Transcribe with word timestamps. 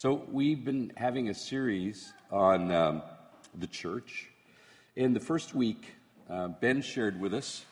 So, 0.00 0.22
we've 0.30 0.64
been 0.64 0.92
having 0.96 1.28
a 1.28 1.34
series 1.34 2.12
on 2.30 2.70
um, 2.70 3.02
the 3.52 3.66
church. 3.66 4.28
In 4.94 5.12
the 5.12 5.18
first 5.18 5.56
week, 5.56 5.92
uh, 6.30 6.46
Ben 6.46 6.82
shared 6.82 7.18
with 7.18 7.34
us 7.34 7.64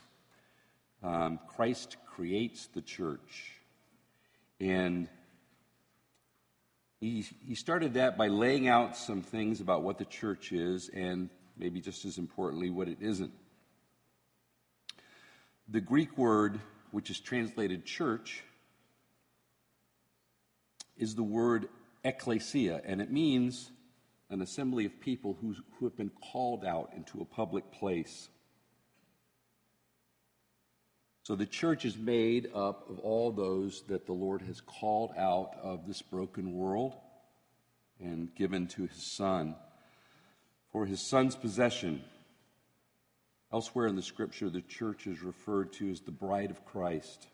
um, 1.04 1.38
Christ 1.46 1.96
creates 2.04 2.66
the 2.66 2.80
church. 2.80 3.52
And 4.58 5.08
he, 6.98 7.24
he 7.46 7.54
started 7.54 7.94
that 7.94 8.18
by 8.18 8.26
laying 8.26 8.66
out 8.66 8.96
some 8.96 9.22
things 9.22 9.60
about 9.60 9.84
what 9.84 9.96
the 9.96 10.04
church 10.04 10.50
is 10.50 10.90
and 10.92 11.30
maybe 11.56 11.80
just 11.80 12.04
as 12.04 12.18
importantly, 12.18 12.70
what 12.70 12.88
it 12.88 12.98
isn't. 13.00 13.30
The 15.68 15.80
Greek 15.80 16.18
word, 16.18 16.58
which 16.90 17.08
is 17.08 17.20
translated 17.20 17.84
church, 17.84 18.42
is 20.98 21.14
the 21.14 21.22
word 21.22 21.68
ecclesia, 22.06 22.80
and 22.84 23.00
it 23.00 23.10
means 23.10 23.70
an 24.30 24.40
assembly 24.40 24.86
of 24.86 25.00
people 25.00 25.36
who, 25.40 25.54
who 25.78 25.86
have 25.86 25.96
been 25.96 26.10
called 26.32 26.64
out 26.64 26.90
into 26.96 27.20
a 27.20 27.24
public 27.24 27.70
place. 27.72 28.28
So 31.22 31.34
the 31.34 31.46
church 31.46 31.84
is 31.84 31.96
made 31.96 32.50
up 32.54 32.88
of 32.88 33.00
all 33.00 33.32
those 33.32 33.82
that 33.88 34.06
the 34.06 34.12
Lord 34.12 34.42
has 34.42 34.60
called 34.60 35.10
out 35.18 35.50
of 35.60 35.86
this 35.86 36.02
broken 36.02 36.52
world 36.52 36.94
and 38.00 38.34
given 38.34 38.68
to 38.68 38.86
his 38.86 39.16
Son 39.16 39.56
for 40.70 40.86
his 40.86 41.00
Son's 41.00 41.34
possession. 41.34 42.04
Elsewhere 43.52 43.86
in 43.86 43.96
the 43.96 44.02
scripture, 44.02 44.50
the 44.50 44.60
church 44.60 45.06
is 45.06 45.22
referred 45.22 45.72
to 45.74 45.90
as 45.90 46.00
the 46.00 46.10
bride 46.10 46.50
of 46.50 46.64
Christ. 46.66 47.28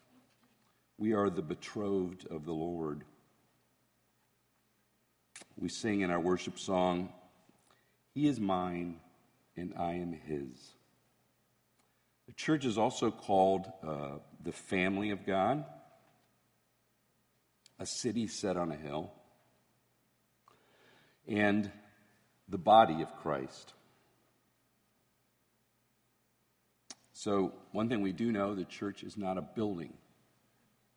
We 0.97 1.13
are 1.13 1.29
the 1.29 1.43
betrothed 1.43 2.27
of 2.31 2.45
the 2.45 2.53
Lord. 2.53 3.05
We 5.59 5.69
sing 5.69 6.01
in 6.01 6.11
our 6.11 6.21
worship 6.21 6.59
song, 6.59 7.11
He 8.15 8.27
is 8.27 8.41
mine 8.41 8.97
and 9.57 9.75
I 9.79 9.95
am 9.95 10.13
His. 10.13 10.75
The 12.27 12.33
church 12.33 12.65
is 12.65 12.79
also 12.79 13.11
called 13.11 13.71
uh, 13.87 14.19
the 14.43 14.53
family 14.53 15.11
of 15.11 15.27
God, 15.27 15.65
a 17.79 17.87
city 17.87 18.27
set 18.27 18.57
on 18.57 18.73
a 18.73 18.77
hill, 18.77 19.13
and 21.29 21.71
the 22.49 22.59
body 22.59 23.03
of 23.03 23.15
Christ. 23.17 23.75
So, 27.13 27.53
one 27.73 27.89
thing 27.89 28.01
we 28.01 28.13
do 28.13 28.33
know 28.33 28.55
the 28.55 28.65
church 28.65 29.03
is 29.05 29.17
not 29.17 29.39
a 29.39 29.43
building, 29.43 29.93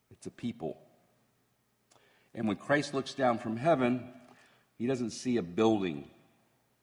it's 0.09 0.25
a 0.25 0.31
people. 0.31 0.77
And 2.33 2.47
when 2.47 2.57
Christ 2.57 2.93
looks 2.93 3.13
down 3.13 3.37
from 3.39 3.55
heaven, 3.55 4.09
he 4.77 4.87
doesn't 4.87 5.11
see 5.11 5.37
a 5.37 5.43
building, 5.43 6.09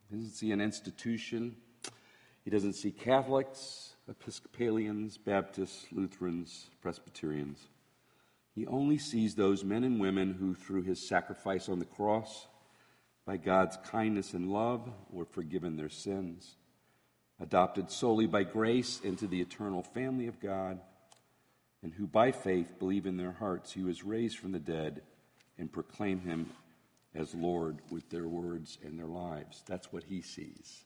he 0.08 0.16
doesn't 0.16 0.32
see 0.32 0.52
an 0.52 0.60
institution, 0.60 1.56
he 2.44 2.50
doesn't 2.50 2.74
see 2.74 2.90
Catholics, 2.90 3.94
Episcopalians, 4.08 5.16
Baptists, 5.16 5.86
Lutherans, 5.92 6.70
Presbyterians. 6.80 7.58
He 8.54 8.66
only 8.66 8.98
sees 8.98 9.34
those 9.34 9.64
men 9.64 9.84
and 9.84 10.00
women 10.00 10.34
who, 10.34 10.54
through 10.54 10.82
his 10.82 11.06
sacrifice 11.06 11.68
on 11.68 11.78
the 11.78 11.84
cross, 11.84 12.46
by 13.24 13.36
God's 13.36 13.78
kindness 13.84 14.34
and 14.34 14.50
love, 14.50 14.90
were 15.10 15.24
forgiven 15.24 15.76
their 15.76 15.88
sins, 15.88 16.56
adopted 17.40 17.90
solely 17.90 18.26
by 18.26 18.42
grace 18.42 19.00
into 19.00 19.26
the 19.26 19.40
eternal 19.40 19.82
family 19.82 20.26
of 20.26 20.40
God, 20.40 20.80
and 21.82 21.94
who 21.94 22.06
by 22.06 22.32
faith 22.32 22.78
believe 22.78 23.06
in 23.06 23.16
their 23.16 23.32
hearts 23.32 23.72
he 23.72 23.82
was 23.82 24.04
raised 24.04 24.38
from 24.38 24.52
the 24.52 24.58
dead 24.58 25.02
and 25.58 25.72
proclaim 25.72 26.20
him 26.20 26.50
as 27.14 27.34
Lord 27.34 27.78
with 27.90 28.08
their 28.10 28.26
words 28.26 28.78
and 28.84 28.98
their 28.98 29.06
lives. 29.06 29.62
That's 29.66 29.92
what 29.92 30.04
he 30.04 30.22
sees. 30.22 30.84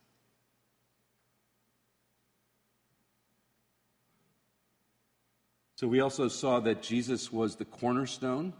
So 5.76 5.86
we 5.86 6.00
also 6.00 6.28
saw 6.28 6.60
that 6.60 6.82
Jesus 6.82 7.30
was 7.30 7.56
the 7.56 7.66
cornerstone 7.66 8.54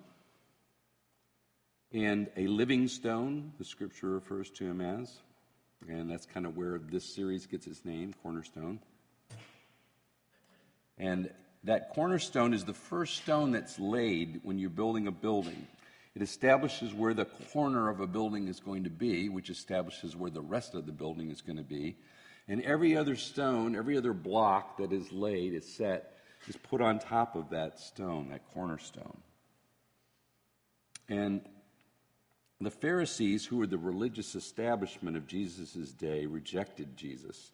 and 1.93 2.29
a 2.37 2.47
living 2.47 2.89
stone, 2.89 3.53
the 3.59 3.65
scripture 3.65 4.11
refers 4.11 4.51
to 4.51 4.65
him 4.65 4.81
as. 4.81 5.11
And 5.89 6.11
that's 6.11 6.27
kind 6.27 6.45
of 6.45 6.57
where 6.57 6.79
this 6.79 7.05
series 7.05 7.47
gets 7.47 7.67
its 7.67 7.85
name, 7.85 8.13
Cornerstone. 8.23 8.81
And 10.99 11.31
that 11.65 11.95
cornerstone 11.95 12.55
is 12.55 12.65
the 12.65 12.75
first 12.75 13.19
stone 13.19 13.53
that's 13.53 13.79
laid 13.79 14.41
when 14.43 14.59
you're 14.59 14.71
building 14.71 15.07
a 15.07 15.13
building. 15.13 15.67
It 16.17 16.23
establishes 16.23 16.95
where 16.95 17.13
the 17.13 17.27
corner 17.27 17.91
of 17.91 18.01
a 18.01 18.07
building 18.07 18.49
is 18.49 18.59
going 18.59 18.85
to 18.85 18.91
be, 18.91 19.29
which 19.29 19.51
establishes 19.51 20.17
where 20.17 20.31
the 20.31 20.41
rest 20.41 20.75
of 20.75 20.87
the 20.87 20.93
building 20.93 21.31
is 21.31 21.43
going 21.43 21.59
to 21.59 21.63
be. 21.63 21.99
And 22.49 22.63
every 22.63 22.97
other 22.97 23.17
stone, 23.17 23.77
every 23.77 23.99
other 23.99 24.15
block 24.15 24.79
that 24.79 24.95
is 24.95 25.13
laid 25.13 25.53
is 25.53 25.71
set 25.71 26.15
is 26.49 26.57
put 26.57 26.81
on 26.81 27.01
top 27.01 27.37
of 27.37 27.51
that 27.51 27.79
stone, 27.79 28.31
that 28.31 28.49
cornerstone. 28.55 29.19
And 31.07 31.43
the 32.63 32.71
Pharisees, 32.71 33.45
who 33.45 33.59
were 33.59 33.67
the 33.67 33.77
religious 33.77 34.35
establishment 34.35 35.19
of 35.19 35.27
Jesus' 35.27 35.93
day, 35.93 36.25
rejected 36.25 36.97
Jesus. 36.97 37.53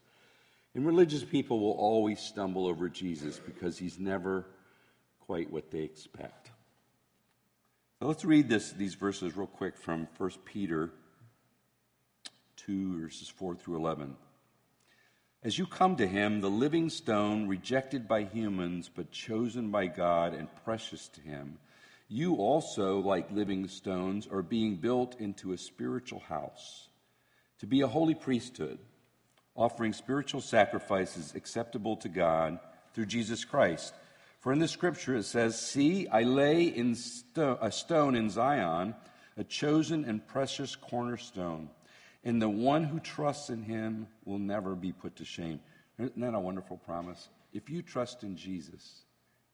And 0.77 0.87
religious 0.87 1.25
people 1.25 1.59
will 1.59 1.73
always 1.73 2.21
stumble 2.21 2.69
over 2.69 2.89
Jesus 2.89 3.41
because 3.41 3.77
he's 3.77 3.99
never 3.99 4.47
quite 5.27 5.51
what 5.51 5.73
they 5.73 5.81
expect. 5.81 6.42
Let's 8.05 8.25
read 8.25 8.49
this, 8.49 8.73
these 8.73 8.95
verses 8.95 9.37
real 9.37 9.47
quick 9.47 9.77
from 9.77 10.09
1 10.19 10.31
Peter 10.45 10.91
2, 12.57 13.01
verses 13.01 13.29
4 13.29 13.55
through 13.55 13.77
11. 13.77 14.17
As 15.45 15.57
you 15.57 15.67
come 15.67 15.95
to 15.95 16.07
him, 16.09 16.41
the 16.41 16.51
living 16.51 16.91
stone, 16.91 17.47
rejected 17.47 18.09
by 18.09 18.25
humans, 18.25 18.91
but 18.93 19.13
chosen 19.13 19.71
by 19.71 19.87
God 19.87 20.35
and 20.35 20.49
precious 20.65 21.07
to 21.11 21.21
him, 21.21 21.59
you 22.09 22.35
also, 22.35 22.99
like 22.99 23.31
living 23.31 23.69
stones, 23.69 24.27
are 24.27 24.43
being 24.43 24.79
built 24.79 25.21
into 25.21 25.53
a 25.53 25.59
spiritual 25.59 26.19
house, 26.19 26.89
to 27.61 27.69
be 27.69 27.83
a 27.83 27.87
holy 27.87 28.17
priesthood, 28.17 28.81
offering 29.55 29.93
spiritual 29.93 30.41
sacrifices 30.41 31.35
acceptable 31.37 31.95
to 31.99 32.09
God 32.09 32.59
through 32.95 33.07
Jesus 33.07 33.45
Christ. 33.45 33.95
For 34.43 34.53
in 34.53 34.59
the 34.59 34.69
scripture 34.69 35.17
it 35.17 35.25
says, 35.25 35.59
See, 35.59 36.07
I 36.09 36.23
lay 36.23 36.65
in 36.65 36.95
sto- 36.95 37.59
a 37.61 37.73
stone 37.73 38.15
in 38.15 38.29
Zion, 38.29 38.95
a 39.39 39.45
chosen 39.45 40.05
and 40.05 40.27
precious 40.27 40.77
cornerstone 40.77 41.71
and 42.25 42.41
the 42.41 42.49
one 42.49 42.85
who 42.85 43.01
trusts 43.01 43.51
in 43.51 43.63
him 43.63 44.07
will 44.25 44.39
never 44.39 44.75
be 44.75 44.93
put 44.93 45.17
to 45.17 45.25
shame. 45.25 45.61
Isn't 45.99 46.21
that 46.21 46.35
a 46.35 46.41
wonderful 46.41 46.77
promise? 46.77 47.29
If 47.53 47.69
you 47.69 47.83
trust 47.83 48.23
in 48.23 48.37
Jesus, 48.37 49.03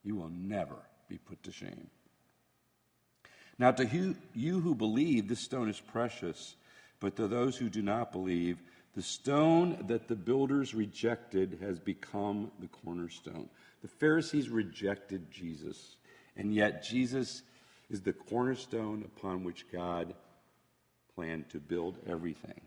you 0.04 0.16
will 0.16 0.28
never 0.28 0.76
be 1.08 1.18
put 1.18 1.42
to 1.44 1.52
shame. 1.52 1.88
Now, 3.58 3.72
to 3.72 4.14
you 4.34 4.60
who 4.60 4.74
believe, 4.74 5.28
this 5.28 5.40
stone 5.40 5.68
is 5.68 5.80
precious, 5.80 6.54
but 7.00 7.16
to 7.16 7.26
those 7.26 7.56
who 7.56 7.68
do 7.68 7.82
not 7.82 8.12
believe, 8.12 8.58
the 8.98 9.04
stone 9.04 9.84
that 9.86 10.08
the 10.08 10.16
builders 10.16 10.74
rejected 10.74 11.60
has 11.62 11.78
become 11.78 12.50
the 12.58 12.66
cornerstone. 12.66 13.48
The 13.80 13.86
Pharisees 13.86 14.48
rejected 14.48 15.30
Jesus, 15.30 15.94
and 16.36 16.52
yet 16.52 16.82
Jesus 16.82 17.42
is 17.90 18.00
the 18.00 18.12
cornerstone 18.12 19.04
upon 19.04 19.44
which 19.44 19.70
God 19.70 20.14
planned 21.14 21.48
to 21.50 21.60
build 21.60 21.98
everything. 22.08 22.60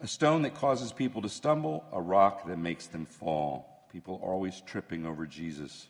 A 0.00 0.06
stone 0.06 0.42
that 0.42 0.54
causes 0.54 0.92
people 0.92 1.20
to 1.22 1.28
stumble, 1.28 1.84
a 1.90 2.00
rock 2.00 2.46
that 2.46 2.58
makes 2.58 2.86
them 2.86 3.06
fall. 3.06 3.88
People 3.92 4.20
are 4.22 4.32
always 4.32 4.62
tripping 4.64 5.04
over 5.04 5.26
Jesus. 5.26 5.88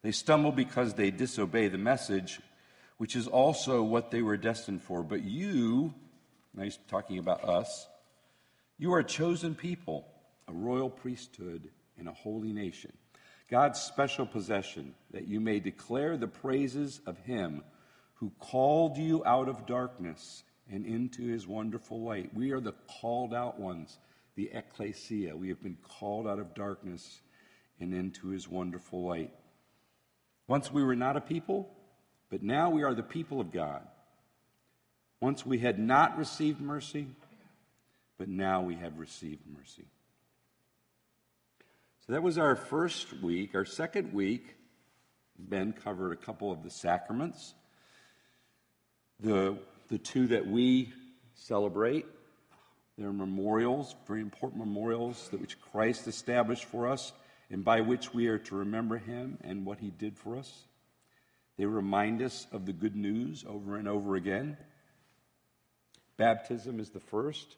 They 0.00 0.12
stumble 0.12 0.52
because 0.52 0.94
they 0.94 1.10
disobey 1.10 1.68
the 1.68 1.76
message, 1.76 2.40
which 3.00 3.16
is 3.16 3.26
also 3.26 3.82
what 3.82 4.10
they 4.10 4.20
were 4.20 4.36
destined 4.36 4.82
for. 4.82 5.02
But 5.02 5.24
you, 5.24 5.94
now 6.52 6.64
he's 6.64 6.78
talking 6.88 7.16
about 7.16 7.42
us, 7.42 7.88
you 8.76 8.92
are 8.92 8.98
a 8.98 9.04
chosen 9.04 9.54
people, 9.54 10.06
a 10.46 10.52
royal 10.52 10.90
priesthood, 10.90 11.70
and 11.96 12.08
a 12.08 12.12
holy 12.12 12.52
nation 12.52 12.92
God's 13.50 13.80
special 13.80 14.26
possession, 14.26 14.94
that 15.12 15.26
you 15.26 15.40
may 15.40 15.60
declare 15.60 16.18
the 16.18 16.28
praises 16.28 17.00
of 17.06 17.16
him 17.20 17.62
who 18.16 18.32
called 18.38 18.98
you 18.98 19.24
out 19.24 19.48
of 19.48 19.64
darkness 19.64 20.44
and 20.70 20.84
into 20.84 21.26
his 21.26 21.46
wonderful 21.46 22.02
light. 22.02 22.34
We 22.34 22.52
are 22.52 22.60
the 22.60 22.74
called 23.00 23.32
out 23.32 23.58
ones, 23.58 23.98
the 24.34 24.50
ecclesia. 24.52 25.34
We 25.34 25.48
have 25.48 25.62
been 25.62 25.78
called 25.82 26.28
out 26.28 26.38
of 26.38 26.54
darkness 26.54 27.22
and 27.80 27.94
into 27.94 28.28
his 28.28 28.46
wonderful 28.46 29.02
light. 29.06 29.32
Once 30.46 30.70
we 30.70 30.84
were 30.84 30.94
not 30.94 31.16
a 31.16 31.22
people, 31.22 31.74
but 32.30 32.42
now 32.42 32.70
we 32.70 32.82
are 32.82 32.94
the 32.94 33.02
people 33.02 33.40
of 33.40 33.52
God. 33.52 33.82
Once 35.20 35.44
we 35.44 35.58
had 35.58 35.78
not 35.78 36.16
received 36.16 36.60
mercy, 36.60 37.06
but 38.18 38.28
now 38.28 38.62
we 38.62 38.76
have 38.76 38.98
received 38.98 39.42
mercy. 39.46 39.84
So 42.06 42.12
that 42.12 42.22
was 42.22 42.38
our 42.38 42.56
first 42.56 43.12
week. 43.22 43.54
Our 43.54 43.64
second 43.64 44.12
week 44.14 44.56
Ben 45.38 45.72
covered 45.72 46.12
a 46.12 46.16
couple 46.16 46.52
of 46.52 46.62
the 46.62 46.70
sacraments. 46.70 47.54
The, 49.20 49.58
the 49.88 49.98
two 49.98 50.28
that 50.28 50.46
we 50.46 50.92
celebrate, 51.34 52.06
they're 52.96 53.12
memorials, 53.12 53.94
very 54.06 54.20
important 54.20 54.64
memorials 54.64 55.28
that 55.30 55.40
which 55.40 55.60
Christ 55.60 56.06
established 56.06 56.64
for 56.64 56.88
us 56.88 57.12
and 57.50 57.64
by 57.64 57.80
which 57.80 58.14
we 58.14 58.28
are 58.28 58.38
to 58.38 58.56
remember 58.56 58.98
him 58.98 59.38
and 59.42 59.64
what 59.64 59.78
he 59.78 59.90
did 59.90 60.16
for 60.16 60.36
us. 60.36 60.64
They 61.60 61.66
remind 61.66 62.22
us 62.22 62.46
of 62.52 62.64
the 62.64 62.72
good 62.72 62.96
news 62.96 63.44
over 63.46 63.76
and 63.76 63.86
over 63.86 64.16
again. 64.16 64.56
Baptism 66.16 66.80
is 66.80 66.88
the 66.88 67.00
first. 67.00 67.54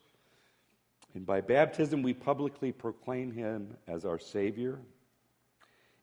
And 1.15 1.25
by 1.25 1.41
baptism, 1.41 2.03
we 2.03 2.13
publicly 2.13 2.73
proclaim 2.73 3.31
him 3.31 3.77
as 3.87 4.05
our 4.05 4.19
Savior. 4.19 4.81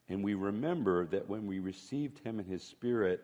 And 0.08 0.24
we 0.24 0.34
remember 0.34 1.08
that 1.08 1.28
when 1.28 1.46
we 1.46 1.60
received 1.60 2.20
him 2.20 2.40
in 2.40 2.46
his 2.46 2.64
Spirit, 2.64 3.22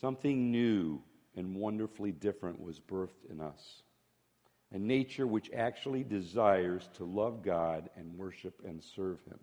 something 0.00 0.52
new 0.52 1.02
and 1.34 1.56
wonderfully 1.56 2.12
different 2.12 2.60
was 2.60 2.78
birthed 2.78 3.28
in 3.28 3.40
us. 3.40 3.82
A 4.70 4.78
nature 4.78 5.26
which 5.26 5.50
actually 5.50 6.04
desires 6.04 6.88
to 6.98 7.04
love 7.04 7.42
God 7.42 7.90
and 7.96 8.16
worship 8.16 8.62
and 8.64 8.80
serve 8.80 9.18
him. 9.24 9.40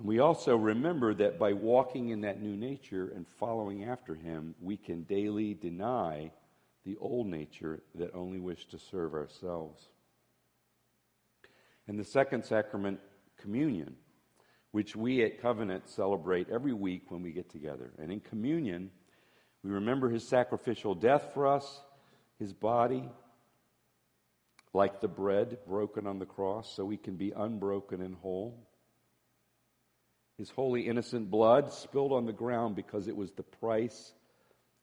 And 0.00 0.08
we 0.08 0.18
also 0.18 0.56
remember 0.56 1.12
that 1.12 1.38
by 1.38 1.52
walking 1.52 2.08
in 2.08 2.22
that 2.22 2.40
new 2.40 2.56
nature 2.56 3.12
and 3.14 3.28
following 3.38 3.84
after 3.84 4.14
him, 4.14 4.54
we 4.58 4.78
can 4.78 5.02
daily 5.02 5.52
deny 5.52 6.30
the 6.86 6.96
old 7.02 7.26
nature 7.26 7.82
that 7.96 8.14
only 8.14 8.38
wished 8.38 8.70
to 8.70 8.78
serve 8.78 9.12
ourselves. 9.12 9.90
And 11.86 11.98
the 11.98 12.04
second 12.04 12.46
sacrament, 12.46 12.98
communion, 13.36 13.94
which 14.70 14.96
we 14.96 15.22
at 15.22 15.42
Covenant 15.42 15.86
celebrate 15.86 16.48
every 16.48 16.72
week 16.72 17.10
when 17.10 17.22
we 17.22 17.32
get 17.32 17.50
together. 17.50 17.92
And 17.98 18.10
in 18.10 18.20
communion, 18.20 18.90
we 19.62 19.70
remember 19.70 20.08
his 20.08 20.26
sacrificial 20.26 20.94
death 20.94 21.32
for 21.34 21.46
us, 21.46 21.82
his 22.38 22.54
body, 22.54 23.06
like 24.72 25.02
the 25.02 25.08
bread 25.08 25.58
broken 25.68 26.06
on 26.06 26.18
the 26.18 26.24
cross, 26.24 26.74
so 26.74 26.86
we 26.86 26.96
can 26.96 27.16
be 27.16 27.32
unbroken 27.36 28.00
and 28.00 28.14
whole. 28.14 28.66
His 30.40 30.48
holy, 30.48 30.86
innocent 30.86 31.30
blood 31.30 31.70
spilled 31.70 32.12
on 32.12 32.24
the 32.24 32.32
ground 32.32 32.74
because 32.74 33.08
it 33.08 33.14
was 33.14 33.30
the 33.30 33.42
price 33.42 34.14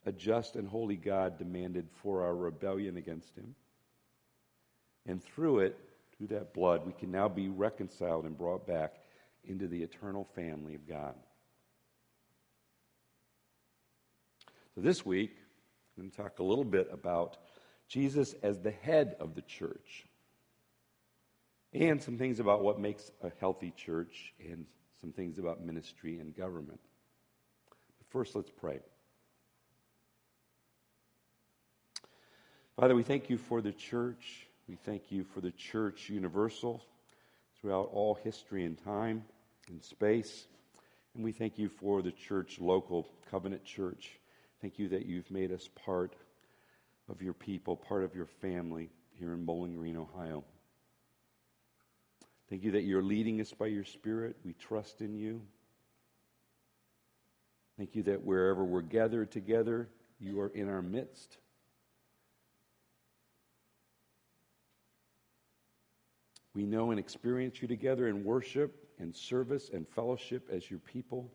a 0.06 0.12
just 0.12 0.56
and 0.56 0.68
holy 0.68 0.96
God 0.96 1.40
demanded 1.40 1.88
for 2.04 2.22
our 2.22 2.36
rebellion 2.36 2.96
against 2.96 3.36
him. 3.36 3.56
And 5.08 5.20
through 5.24 5.62
it, 5.62 5.76
through 6.16 6.28
that 6.28 6.54
blood, 6.54 6.86
we 6.86 6.94
can 6.94 7.10
now 7.10 7.28
be 7.28 7.50
reconciled 7.50 8.26
and 8.26 8.38
brought 8.38 8.68
back 8.68 8.98
into 9.46 9.68
the 9.68 9.82
eternal 9.82 10.26
family 10.36 10.76
of 10.76 10.88
God. 10.88 11.16
So 14.76 14.82
this 14.82 15.04
week, 15.04 15.32
I'm 15.98 16.04
going 16.04 16.12
to 16.12 16.18
talk 16.18 16.38
a 16.38 16.44
little 16.44 16.66
bit 16.66 16.88
about 16.92 17.36
Jesus 17.88 18.36
as 18.44 18.60
the 18.60 18.70
head 18.70 19.16
of 19.20 19.34
the 19.34 19.42
church 19.42 20.06
and 21.74 22.00
some 22.00 22.20
things 22.20 22.40
about 22.40 22.62
what 22.62 22.80
makes 22.80 23.10
a 23.24 23.32
healthy 23.40 23.74
church 23.76 24.36
and 24.40 24.68
some 25.02 25.12
things 25.12 25.38
about 25.38 25.64
ministry 25.66 26.20
and 26.20 26.36
government. 26.36 26.80
But 27.98 28.08
first, 28.10 28.36
let's 28.36 28.50
pray. 28.50 28.80
Father, 32.76 32.96
we 32.96 33.04
thank 33.04 33.30
you 33.30 33.38
for 33.38 33.62
the 33.62 33.72
church. 33.72 34.48
We 34.68 34.76
thank 34.76 35.12
you 35.12 35.24
for 35.24 35.42
the 35.42 35.52
church 35.52 36.10
universal 36.10 36.84
throughout 37.60 37.90
all 37.92 38.16
history 38.24 38.66
and 38.66 38.78
time 38.84 39.24
and 39.68 39.84
space. 39.84 40.46
And 41.16 41.24
we 41.24 41.32
thank 41.32 41.58
you 41.58 41.70
for 41.70 42.02
the 42.02 42.12
church 42.12 42.60
local, 42.60 43.08
covenant 43.32 43.66
church. 43.66 44.20
Thank 44.62 44.78
you 44.78 44.90
that 44.90 45.06
you've 45.06 45.30
made 45.32 45.52
us 45.52 45.70
part 45.86 46.16
of 47.10 47.22
your 47.22 47.34
people, 47.34 47.76
part 47.76 48.04
of 48.04 48.14
your 48.16 48.28
family 48.28 48.90
here 49.18 49.34
in 49.34 49.46
Bowling 49.46 49.76
Green, 49.76 49.98
Ohio. 49.98 50.44
Thank 52.50 52.64
you 52.64 52.72
that 52.72 52.84
you're 52.84 53.04
leading 53.04 53.42
us 53.42 53.52
by 53.52 53.68
your 53.68 53.84
Spirit. 53.84 54.38
We 54.46 54.54
trust 54.54 55.02
in 55.02 55.14
you. 55.14 55.42
Thank 57.78 57.96
you 57.96 58.04
that 58.04 58.24
wherever 58.24 58.64
we're 58.64 58.82
gathered 58.82 59.32
together, 59.32 59.90
you 60.20 60.40
are 60.40 60.48
in 60.48 60.70
our 60.70 60.82
midst. 60.82 61.38
We 66.56 66.66
know 66.66 66.90
and 66.90 67.00
experience 67.00 67.62
you 67.62 67.68
together 67.68 68.08
in 68.08 68.24
worship 68.24 68.88
and 68.98 69.16
service 69.16 69.70
and 69.72 69.88
fellowship 69.88 70.50
as 70.52 70.72
your 70.72 70.80
people. 70.80 71.32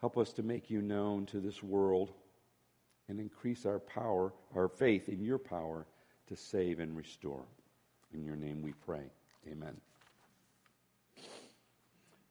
Help 0.00 0.16
us 0.16 0.32
to 0.34 0.42
make 0.42 0.70
you 0.70 0.80
known 0.80 1.26
to 1.26 1.40
this 1.40 1.62
world 1.62 2.12
and 3.08 3.20
increase 3.20 3.66
our 3.66 3.80
power, 3.80 4.32
our 4.54 4.68
faith 4.68 5.08
in 5.08 5.22
your 5.22 5.38
power 5.38 5.86
to 6.28 6.36
save 6.36 6.78
and 6.78 6.96
restore. 6.96 7.44
In 8.12 8.24
your 8.24 8.36
name 8.36 8.62
we 8.62 8.72
pray. 8.72 9.10
Amen. 9.50 9.76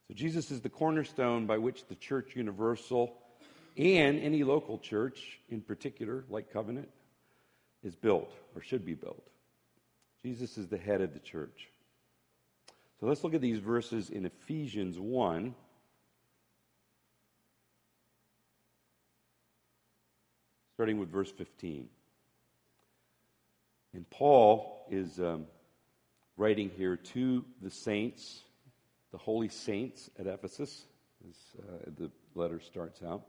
So, 0.07 0.13
Jesus 0.13 0.51
is 0.51 0.61
the 0.61 0.69
cornerstone 0.69 1.45
by 1.45 1.57
which 1.57 1.85
the 1.87 1.95
church 1.95 2.35
universal 2.35 3.17
and 3.77 4.19
any 4.19 4.43
local 4.43 4.79
church 4.79 5.39
in 5.49 5.61
particular, 5.61 6.23
like 6.29 6.51
Covenant, 6.51 6.89
is 7.83 7.95
built 7.95 8.31
or 8.55 8.61
should 8.61 8.85
be 8.85 8.93
built. 8.93 9.27
Jesus 10.23 10.57
is 10.57 10.67
the 10.67 10.77
head 10.77 11.01
of 11.01 11.13
the 11.13 11.19
church. 11.19 11.69
So 12.99 13.05
let's 13.05 13.23
look 13.23 13.35
at 13.35 13.41
these 13.41 13.59
verses 13.59 14.09
in 14.09 14.25
Ephesians 14.25 14.97
1. 14.97 15.53
Starting 20.73 20.99
with 20.99 21.09
verse 21.09 21.31
15. 21.31 21.87
And 23.93 24.09
Paul 24.09 24.85
is 24.89 25.19
um, 25.19 25.45
writing 26.37 26.69
here 26.77 26.95
to 26.95 27.43
the 27.61 27.71
saints, 27.71 28.43
the 29.11 29.17
holy 29.17 29.49
saints 29.49 30.09
at 30.19 30.27
Ephesus, 30.27 30.85
as 31.27 31.35
uh, 31.59 31.89
the 31.97 32.11
letter 32.35 32.59
starts 32.59 33.01
out. 33.01 33.25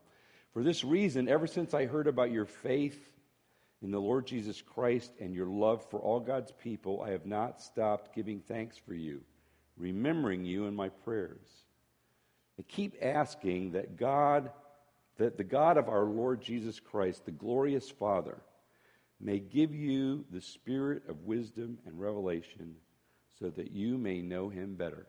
For 0.53 0.63
this 0.63 0.85
reason, 0.85 1.29
ever 1.29 1.47
since 1.47 1.73
I 1.73 1.87
heard 1.87 2.07
about 2.07 2.31
your 2.31 2.45
faith 2.45 3.13
in 3.83 3.91
the 3.91 4.01
Lord 4.01 4.27
Jesus 4.27 4.61
Christ 4.61 5.13
and 5.21 5.35
your 5.35 5.47
love 5.47 5.89
for 5.91 6.01
all 6.01 6.21
God's 6.21 6.53
people, 6.63 7.03
I 7.03 7.11
have 7.11 7.27
not 7.27 7.63
stopped 7.63 8.15
giving 8.15 8.41
thanks 8.41 8.77
for 8.77 8.95
you, 8.95 9.23
remembering 9.77 10.45
you 10.45 10.67
in 10.67 10.75
my 10.75 10.91
prayers. 10.91 11.47
I 12.59 12.63
keep 12.63 12.97
asking 13.01 13.73
that 13.73 13.97
God, 13.97 14.51
that 15.17 15.37
the 15.37 15.45
God 15.45 15.79
of 15.79 15.89
our 15.89 16.05
Lord 16.05 16.43
Jesus 16.43 16.81
Christ, 16.81 17.25
the 17.25 17.31
glorious 17.31 17.89
Father, 17.89 18.39
may 19.21 19.39
give 19.39 19.75
you 19.75 20.25
the 20.31 20.41
spirit 20.41 21.03
of 21.09 21.25
wisdom 21.25 21.79
and 21.87 21.99
revelation 21.99 22.77
so 23.41 23.51
that 23.51 23.71
you 23.71 23.99
may 23.99 24.21
know 24.21 24.49
him 24.49 24.75
better. 24.75 25.07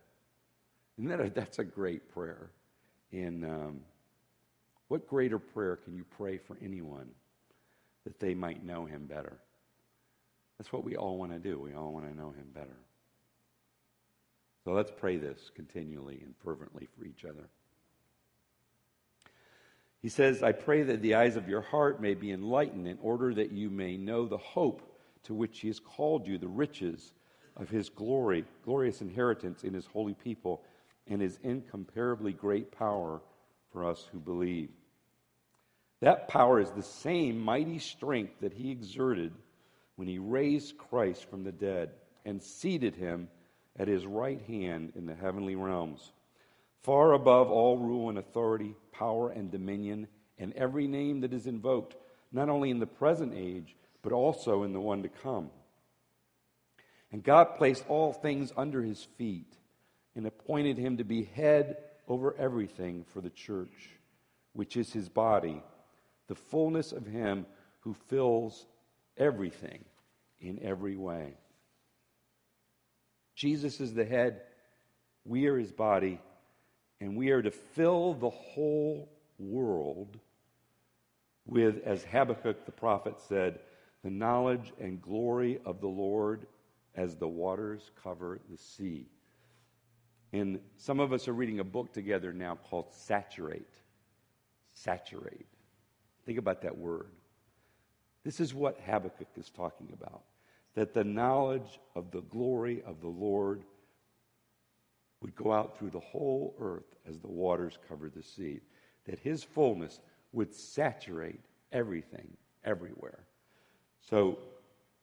And 0.97 1.09
that 1.11 1.35
that's 1.35 1.59
a 1.59 1.63
great 1.63 2.11
prayer. 2.13 2.51
And 3.11 3.45
um, 3.45 3.79
what 4.87 5.07
greater 5.07 5.39
prayer 5.39 5.75
can 5.75 5.95
you 5.95 6.05
pray 6.17 6.37
for 6.37 6.57
anyone 6.61 7.09
that 8.03 8.19
they 8.19 8.33
might 8.33 8.65
know 8.65 8.85
him 8.85 9.05
better. 9.05 9.37
That's 10.57 10.73
what 10.73 10.83
we 10.83 10.95
all 10.95 11.17
want 11.17 11.31
to 11.31 11.39
do. 11.39 11.59
We 11.59 11.73
all 11.73 11.93
want 11.93 12.09
to 12.09 12.17
know 12.17 12.31
him 12.31 12.47
better. 12.53 12.77
So 14.65 14.71
let's 14.71 14.91
pray 14.91 15.17
this 15.17 15.51
continually 15.55 16.21
and 16.23 16.33
fervently 16.43 16.87
for 16.97 17.05
each 17.05 17.23
other. 17.23 17.47
He 20.01 20.09
says, 20.09 20.43
I 20.43 20.53
pray 20.53 20.83
that 20.83 21.01
the 21.01 21.15
eyes 21.15 21.35
of 21.35 21.47
your 21.47 21.61
heart 21.61 22.01
may 22.01 22.13
be 22.13 22.31
enlightened 22.31 22.87
in 22.87 22.97
order 23.01 23.33
that 23.33 23.51
you 23.51 23.69
may 23.69 23.97
know 23.97 24.25
the 24.25 24.37
hope 24.37 24.81
to 25.23 25.33
which 25.33 25.59
he 25.59 25.67
has 25.67 25.79
called 25.79 26.25
you, 26.25 26.37
the 26.37 26.47
riches 26.47 27.13
of 27.59 27.69
his 27.69 27.89
glory, 27.89 28.45
glorious 28.63 29.01
inheritance 29.01 29.63
in 29.63 29.73
his 29.73 29.85
holy 29.85 30.13
people, 30.13 30.63
and 31.07 31.21
his 31.21 31.37
incomparably 31.43 32.31
great 32.31 32.71
power 32.71 33.21
for 33.71 33.85
us 33.85 34.07
who 34.11 34.19
believe. 34.19 34.69
That 36.01 36.29
power 36.29 36.59
is 36.59 36.71
the 36.71 36.83
same 36.83 37.39
mighty 37.39 37.79
strength 37.79 38.39
that 38.41 38.53
he 38.53 38.71
exerted 38.71 39.33
when 39.95 40.07
he 40.07 40.17
raised 40.17 40.77
Christ 40.77 41.29
from 41.29 41.43
the 41.43 41.51
dead 41.51 41.91
and 42.25 42.41
seated 42.41 42.95
him 42.95 43.27
at 43.77 43.87
his 43.87 44.05
right 44.05 44.41
hand 44.47 44.93
in 44.95 45.05
the 45.05 45.15
heavenly 45.15 45.55
realms, 45.55 46.13
far 46.83 47.13
above 47.13 47.49
all 47.49 47.77
rule 47.77 48.09
and 48.09 48.17
authority, 48.17 48.75
power 48.91 49.29
and 49.29 49.51
dominion, 49.51 50.07
and 50.37 50.53
every 50.53 50.87
name 50.87 51.21
that 51.21 51.33
is 51.33 51.47
invoked, 51.47 51.95
not 52.31 52.49
only 52.49 52.69
in 52.69 52.79
the 52.79 52.87
present 52.87 53.33
age, 53.35 53.75
but 54.01 54.13
also 54.13 54.63
in 54.63 54.71
the 54.71 54.79
one 54.79 55.03
to 55.03 55.09
come. 55.09 55.49
And 57.11 57.23
God 57.23 57.55
placed 57.55 57.85
all 57.87 58.13
things 58.13 58.53
under 58.55 58.81
his 58.81 59.03
feet 59.17 59.57
and 60.15 60.27
appointed 60.27 60.77
him 60.77 60.97
to 60.97 61.03
be 61.03 61.23
head 61.23 61.77
over 62.07 62.35
everything 62.37 63.05
for 63.13 63.21
the 63.21 63.29
church, 63.29 63.89
which 64.53 64.77
is 64.77 64.91
his 64.91 65.09
body 65.09 65.63
the 66.29 66.35
fullness 66.35 66.93
of 66.93 67.05
Him 67.05 67.45
who 67.81 67.93
fills 68.07 68.65
everything 69.17 69.83
in 70.39 70.59
every 70.63 70.95
way. 70.95 71.33
Jesus 73.35 73.81
is 73.81 73.93
the 73.93 74.05
head, 74.05 74.41
we 75.25 75.47
are 75.47 75.57
His 75.57 75.73
body, 75.73 76.21
And 77.01 77.17
we 77.17 77.31
are 77.31 77.41
to 77.41 77.51
fill 77.51 78.13
the 78.13 78.29
whole 78.29 79.09
world 79.37 80.17
with, 81.45 81.81
as 81.85 82.03
Habakkuk 82.03 82.65
the 82.65 82.71
prophet 82.71 83.15
said, 83.27 83.59
the 84.03 84.09
knowledge 84.09 84.71
and 84.79 85.01
glory 85.01 85.59
of 85.65 85.81
the 85.81 85.87
Lord 85.87 86.45
as 86.95 87.15
the 87.15 87.27
waters 87.27 87.91
cover 88.01 88.39
the 88.49 88.57
sea. 88.57 89.07
And 90.31 90.59
some 90.77 90.99
of 90.99 91.11
us 91.13 91.27
are 91.27 91.33
reading 91.33 91.59
a 91.59 91.63
book 91.63 91.91
together 91.91 92.33
now 92.33 92.55
called 92.55 92.93
Saturate. 92.93 93.75
Saturate. 94.73 95.47
Think 96.25 96.37
about 96.37 96.61
that 96.61 96.77
word. 96.77 97.11
This 98.23 98.39
is 98.39 98.53
what 98.53 98.79
Habakkuk 98.85 99.27
is 99.37 99.49
talking 99.49 99.89
about 99.93 100.23
that 100.75 100.93
the 100.93 101.03
knowledge 101.03 101.79
of 101.95 102.11
the 102.11 102.21
glory 102.21 102.81
of 102.85 103.01
the 103.01 103.07
Lord 103.07 103.63
would 105.21 105.35
go 105.35 105.51
out 105.51 105.77
through 105.77 105.89
the 105.89 105.99
whole 105.99 106.55
earth 106.59 106.95
as 107.07 107.19
the 107.19 107.27
waters 107.27 107.77
cover 107.87 108.09
the 108.09 108.23
sea, 108.23 108.61
that 109.05 109.19
his 109.19 109.43
fullness 109.43 109.99
would 110.31 110.53
saturate 110.53 111.41
everything, 111.71 112.29
everywhere. 112.63 113.25
So 114.01 114.39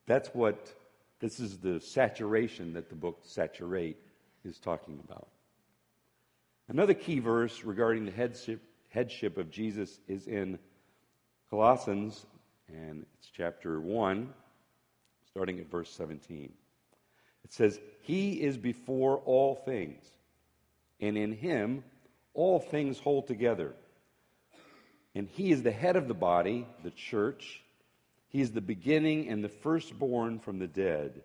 that's 0.06 0.28
what, 0.28 0.72
this 1.20 1.40
is 1.40 1.58
the 1.58 1.80
saturation 1.80 2.74
that 2.74 2.88
the 2.88 2.94
book 2.94 3.20
Saturate 3.22 3.96
is 4.44 4.58
talking 4.58 5.00
about. 5.04 5.28
Another 6.68 6.94
key 6.94 7.20
verse 7.20 7.64
regarding 7.64 8.04
the 8.04 8.12
headship, 8.12 8.60
headship 8.88 9.38
of 9.38 9.50
Jesus 9.50 10.00
is 10.08 10.26
in 10.26 10.58
Colossians, 11.48 12.26
and 12.68 13.06
it's 13.18 13.30
chapter 13.34 13.80
1, 13.80 14.28
starting 15.28 15.60
at 15.60 15.70
verse 15.70 15.90
17. 15.90 16.52
It 17.44 17.52
says, 17.52 17.78
He 18.02 18.32
is 18.32 18.56
before 18.56 19.18
all 19.18 19.54
things, 19.54 20.04
and 21.00 21.16
in 21.16 21.32
Him 21.32 21.84
all 22.34 22.58
things 22.58 22.98
hold 22.98 23.28
together. 23.28 23.72
And 25.14 25.28
He 25.28 25.52
is 25.52 25.62
the 25.62 25.70
head 25.70 25.94
of 25.94 26.08
the 26.08 26.14
body, 26.14 26.66
the 26.82 26.90
church. 26.90 27.62
He 28.28 28.40
is 28.40 28.52
the 28.52 28.60
beginning 28.60 29.28
and 29.28 29.42
the 29.42 29.48
firstborn 29.48 30.38
from 30.38 30.58
the 30.58 30.66
dead, 30.66 31.22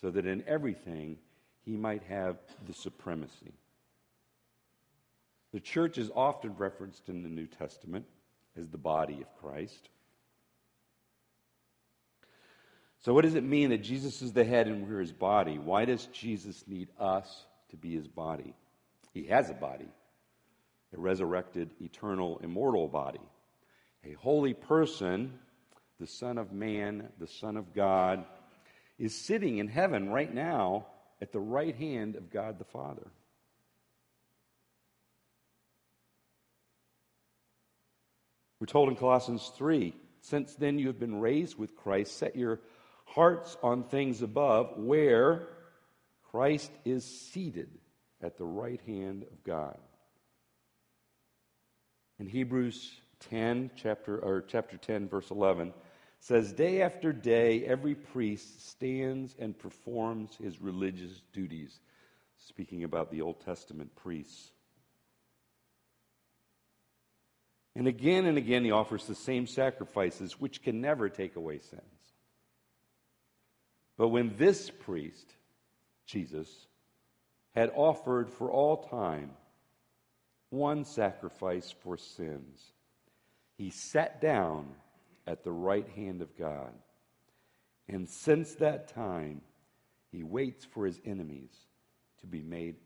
so 0.00 0.10
that 0.10 0.26
in 0.26 0.44
everything 0.46 1.18
He 1.64 1.76
might 1.76 2.02
have 2.04 2.38
the 2.66 2.74
supremacy. 2.74 3.52
The 5.52 5.60
church 5.60 5.98
is 5.98 6.10
often 6.14 6.54
referenced 6.56 7.08
in 7.08 7.22
the 7.22 7.28
New 7.28 7.46
Testament 7.46 8.06
as 8.56 8.68
the 8.68 8.78
body 8.78 9.20
of 9.20 9.40
Christ. 9.40 9.88
So, 13.04 13.12
what 13.12 13.22
does 13.22 13.34
it 13.34 13.42
mean 13.42 13.70
that 13.70 13.82
Jesus 13.82 14.22
is 14.22 14.32
the 14.32 14.44
head 14.44 14.68
and 14.68 14.88
we're 14.88 15.00
his 15.00 15.12
body? 15.12 15.58
Why 15.58 15.84
does 15.84 16.06
Jesus 16.06 16.64
need 16.68 16.88
us 16.98 17.44
to 17.70 17.76
be 17.76 17.94
his 17.94 18.06
body? 18.06 18.54
He 19.12 19.24
has 19.24 19.50
a 19.50 19.54
body, 19.54 19.88
a 20.96 21.00
resurrected, 21.00 21.70
eternal, 21.80 22.40
immortal 22.42 22.86
body, 22.86 23.20
a 24.04 24.12
holy 24.12 24.54
person, 24.54 25.38
the 26.02 26.08
Son 26.08 26.36
of 26.36 26.50
Man, 26.50 27.08
the 27.20 27.28
Son 27.28 27.56
of 27.56 27.72
God, 27.72 28.24
is 28.98 29.14
sitting 29.14 29.58
in 29.58 29.68
heaven 29.68 30.08
right 30.08 30.34
now 30.34 30.84
at 31.20 31.30
the 31.30 31.38
right 31.38 31.76
hand 31.76 32.16
of 32.16 32.28
God 32.28 32.58
the 32.58 32.64
Father. 32.64 33.06
We're 38.58 38.66
told 38.66 38.88
in 38.88 38.96
Colossians 38.96 39.52
3 39.56 39.94
Since 40.22 40.56
then 40.56 40.80
you 40.80 40.88
have 40.88 40.98
been 40.98 41.20
raised 41.20 41.56
with 41.56 41.76
Christ, 41.76 42.18
set 42.18 42.34
your 42.34 42.58
hearts 43.04 43.56
on 43.62 43.84
things 43.84 44.22
above, 44.22 44.72
where 44.78 45.46
Christ 46.32 46.72
is 46.84 47.04
seated 47.04 47.70
at 48.20 48.38
the 48.38 48.44
right 48.44 48.80
hand 48.88 49.22
of 49.22 49.44
God. 49.44 49.78
In 52.18 52.26
Hebrews 52.26 52.90
10, 53.30 53.70
chapter, 53.76 54.18
or 54.18 54.42
chapter 54.42 54.76
10, 54.76 55.08
verse 55.08 55.30
11, 55.30 55.72
says, 56.22 56.52
Day 56.52 56.82
after 56.82 57.12
day, 57.12 57.64
every 57.66 57.96
priest 57.96 58.68
stands 58.70 59.34
and 59.40 59.58
performs 59.58 60.36
his 60.36 60.62
religious 60.62 61.20
duties. 61.32 61.80
Speaking 62.46 62.84
about 62.84 63.10
the 63.10 63.22
Old 63.22 63.40
Testament 63.44 63.94
priests. 63.96 64.52
And 67.74 67.88
again 67.88 68.26
and 68.26 68.38
again, 68.38 68.64
he 68.64 68.70
offers 68.70 69.04
the 69.06 69.16
same 69.16 69.48
sacrifices, 69.48 70.40
which 70.40 70.62
can 70.62 70.80
never 70.80 71.08
take 71.08 71.34
away 71.34 71.58
sins. 71.58 71.82
But 73.96 74.08
when 74.08 74.36
this 74.36 74.70
priest, 74.70 75.34
Jesus, 76.06 76.48
had 77.56 77.72
offered 77.74 78.30
for 78.30 78.48
all 78.50 78.76
time 78.76 79.30
one 80.50 80.84
sacrifice 80.84 81.74
for 81.82 81.96
sins, 81.96 82.72
he 83.56 83.70
sat 83.70 84.20
down 84.20 84.66
at 85.26 85.44
the 85.44 85.52
right 85.52 85.88
hand 85.94 86.22
of 86.22 86.36
God. 86.36 86.72
And 87.88 88.08
since 88.08 88.54
that 88.56 88.88
time, 88.88 89.42
he 90.10 90.22
waits 90.22 90.64
for 90.64 90.86
his 90.86 91.00
enemies 91.04 91.52
to 92.20 92.26
be 92.26 92.42
made 92.42 92.76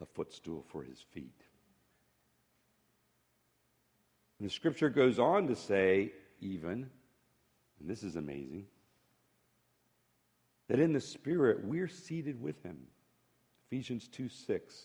a 0.00 0.06
footstool 0.06 0.64
for 0.68 0.82
his 0.82 1.00
feet. 1.12 1.42
And 4.38 4.48
the 4.48 4.52
scripture 4.52 4.88
goes 4.88 5.18
on 5.18 5.48
to 5.48 5.56
say, 5.56 6.12
even, 6.40 6.88
and 7.80 7.90
this 7.90 8.02
is 8.02 8.16
amazing, 8.16 8.66
that 10.68 10.78
in 10.78 10.92
the 10.92 11.00
Spirit 11.00 11.64
we're 11.64 11.88
seated 11.88 12.40
with 12.40 12.62
him. 12.62 12.78
Ephesians 13.66 14.08
2 14.08 14.28
6. 14.28 14.76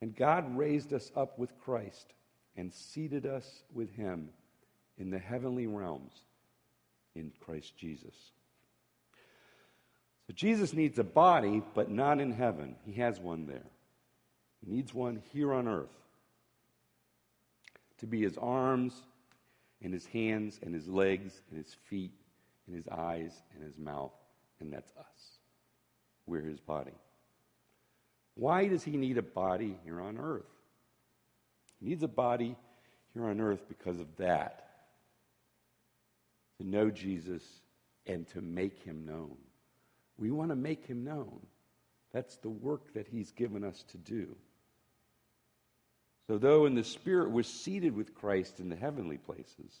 And 0.00 0.16
God 0.16 0.56
raised 0.56 0.92
us 0.92 1.12
up 1.14 1.38
with 1.38 1.56
Christ 1.60 2.14
and 2.56 2.72
seated 2.72 3.24
us 3.24 3.62
with 3.72 3.94
him 3.94 4.30
in 5.02 5.10
the 5.10 5.18
heavenly 5.18 5.66
realms 5.66 6.12
in 7.16 7.32
Christ 7.40 7.76
Jesus. 7.76 8.14
So 10.28 10.32
Jesus 10.32 10.72
needs 10.72 10.96
a 11.00 11.04
body, 11.04 11.60
but 11.74 11.90
not 11.90 12.20
in 12.20 12.30
heaven. 12.30 12.76
He 12.86 12.92
has 13.00 13.18
one 13.18 13.46
there. 13.46 13.66
He 14.64 14.72
needs 14.72 14.94
one 14.94 15.20
here 15.32 15.52
on 15.52 15.66
earth 15.66 15.90
to 17.98 18.06
be 18.06 18.22
his 18.22 18.38
arms 18.38 18.94
and 19.82 19.92
his 19.92 20.06
hands 20.06 20.60
and 20.62 20.72
his 20.72 20.86
legs 20.86 21.42
and 21.50 21.58
his 21.58 21.74
feet 21.90 22.12
and 22.68 22.76
his 22.76 22.86
eyes 22.86 23.32
and 23.56 23.64
his 23.64 23.76
mouth, 23.76 24.14
and 24.60 24.72
that's 24.72 24.92
us. 24.96 25.38
We're 26.28 26.42
his 26.42 26.60
body. 26.60 26.94
Why 28.36 28.68
does 28.68 28.84
he 28.84 28.96
need 28.96 29.18
a 29.18 29.22
body 29.22 29.76
here 29.84 30.00
on 30.00 30.16
earth? 30.16 30.46
He 31.80 31.88
needs 31.88 32.04
a 32.04 32.08
body 32.08 32.54
here 33.14 33.24
on 33.24 33.40
earth 33.40 33.64
because 33.68 33.98
of 33.98 34.06
that 34.18 34.61
to 36.62 36.68
know 36.68 36.90
Jesus 36.90 37.42
and 38.06 38.26
to 38.28 38.40
make 38.40 38.82
him 38.82 39.04
known. 39.04 39.36
We 40.18 40.30
want 40.30 40.50
to 40.50 40.56
make 40.56 40.86
him 40.86 41.04
known. 41.04 41.40
That's 42.12 42.36
the 42.36 42.50
work 42.50 42.94
that 42.94 43.08
he's 43.08 43.32
given 43.32 43.64
us 43.64 43.84
to 43.90 43.98
do. 43.98 44.36
So, 46.28 46.38
though 46.38 46.66
in 46.66 46.74
the 46.74 46.84
Spirit 46.84 47.30
we're 47.30 47.42
seated 47.42 47.94
with 47.94 48.14
Christ 48.14 48.60
in 48.60 48.68
the 48.68 48.76
heavenly 48.76 49.18
places, 49.18 49.80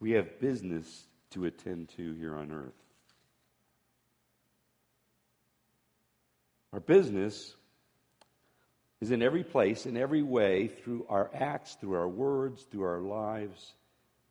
we 0.00 0.12
have 0.12 0.40
business 0.40 1.04
to 1.30 1.44
attend 1.44 1.90
to 1.96 2.14
here 2.14 2.34
on 2.34 2.50
earth. 2.50 2.72
Our 6.72 6.80
business 6.80 7.54
is 9.00 9.10
in 9.10 9.22
every 9.22 9.44
place, 9.44 9.86
in 9.86 9.96
every 9.96 10.22
way, 10.22 10.68
through 10.68 11.06
our 11.08 11.30
acts, 11.34 11.74
through 11.74 11.94
our 11.94 12.08
words, 12.08 12.62
through 12.70 12.84
our 12.84 13.00
lives, 13.00 13.74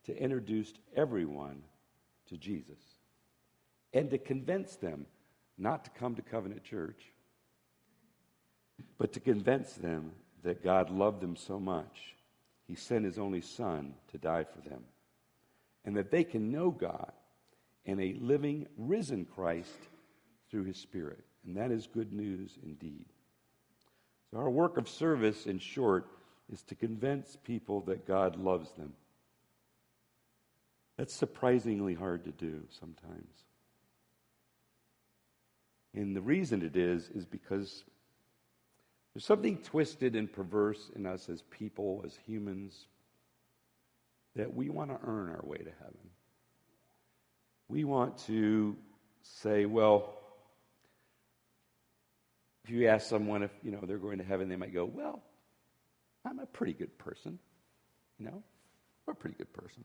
to 0.04 0.16
introduce 0.16 0.72
everyone 0.96 1.62
to 2.28 2.36
Jesus 2.36 2.80
and 3.92 4.10
to 4.10 4.18
convince 4.18 4.76
them 4.76 5.06
not 5.58 5.84
to 5.84 5.90
come 5.90 6.14
to 6.16 6.22
Covenant 6.22 6.64
Church, 6.64 7.00
but 8.98 9.12
to 9.12 9.20
convince 9.20 9.74
them 9.74 10.12
that 10.42 10.64
God 10.64 10.90
loved 10.90 11.20
them 11.20 11.36
so 11.36 11.60
much, 11.60 12.16
he 12.66 12.74
sent 12.74 13.04
his 13.04 13.18
only 13.18 13.40
Son 13.40 13.94
to 14.10 14.18
die 14.18 14.44
for 14.44 14.68
them. 14.68 14.82
And 15.84 15.96
that 15.96 16.10
they 16.10 16.24
can 16.24 16.50
know 16.50 16.70
God 16.70 17.12
and 17.86 18.00
a 18.00 18.14
living, 18.20 18.66
risen 18.76 19.24
Christ 19.24 19.76
through 20.50 20.64
his 20.64 20.76
Spirit. 20.76 21.24
And 21.44 21.56
that 21.56 21.70
is 21.70 21.88
good 21.92 22.12
news 22.12 22.58
indeed. 22.62 23.06
So, 24.30 24.38
our 24.38 24.50
work 24.50 24.78
of 24.78 24.88
service, 24.88 25.46
in 25.46 25.58
short, 25.58 26.06
is 26.50 26.62
to 26.62 26.74
convince 26.74 27.36
people 27.44 27.80
that 27.82 28.06
God 28.06 28.36
loves 28.36 28.70
them. 28.72 28.92
That's 30.96 31.14
surprisingly 31.14 31.94
hard 31.94 32.24
to 32.24 32.30
do 32.30 32.62
sometimes. 32.80 33.32
And 35.94 36.16
the 36.16 36.20
reason 36.20 36.62
it 36.62 36.76
is, 36.76 37.08
is 37.10 37.26
because 37.26 37.84
there's 39.12 39.24
something 39.24 39.58
twisted 39.58 40.16
and 40.16 40.32
perverse 40.32 40.90
in 40.94 41.06
us 41.06 41.28
as 41.28 41.42
people, 41.42 42.02
as 42.06 42.16
humans, 42.26 42.86
that 44.36 44.54
we 44.54 44.70
want 44.70 44.90
to 44.90 44.98
earn 45.06 45.30
our 45.30 45.44
way 45.44 45.58
to 45.58 45.70
heaven. 45.80 46.10
We 47.68 47.84
want 47.84 48.18
to 48.26 48.76
say, 49.22 49.66
well, 49.66 50.14
if 52.64 52.70
you 52.70 52.88
ask 52.88 53.08
someone 53.08 53.42
if 53.42 53.50
you 53.62 53.70
know 53.70 53.80
they're 53.86 53.98
going 53.98 54.18
to 54.18 54.24
heaven, 54.24 54.48
they 54.48 54.56
might 54.56 54.72
go, 54.72 54.84
well, 54.84 55.22
I'm 56.24 56.38
a 56.38 56.46
pretty 56.46 56.72
good 56.72 56.96
person. 56.98 57.38
You 58.18 58.26
know, 58.26 58.42
I'm 59.06 59.12
a 59.12 59.14
pretty 59.14 59.36
good 59.36 59.52
person. 59.52 59.84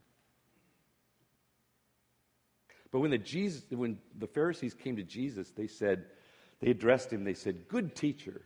But 2.90 3.00
when 3.00 3.10
the, 3.10 3.18
Jesus, 3.18 3.62
when 3.70 3.98
the 4.18 4.26
Pharisees 4.26 4.74
came 4.74 4.96
to 4.96 5.02
Jesus, 5.02 5.50
they 5.50 5.66
said, 5.66 6.04
they 6.60 6.70
addressed 6.70 7.12
him, 7.12 7.24
they 7.24 7.34
said, 7.34 7.68
Good 7.68 7.94
teacher. 7.94 8.42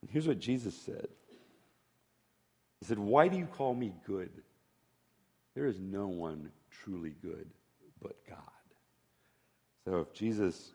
And 0.00 0.10
here's 0.10 0.28
what 0.28 0.38
Jesus 0.38 0.76
said 0.76 1.08
He 2.80 2.86
said, 2.86 2.98
Why 2.98 3.28
do 3.28 3.36
you 3.36 3.46
call 3.46 3.74
me 3.74 3.92
good? 4.06 4.30
There 5.54 5.66
is 5.66 5.78
no 5.78 6.08
one 6.08 6.50
truly 6.70 7.14
good 7.22 7.48
but 8.02 8.16
God. 8.28 8.38
So 9.84 10.00
if 10.00 10.12
Jesus 10.12 10.72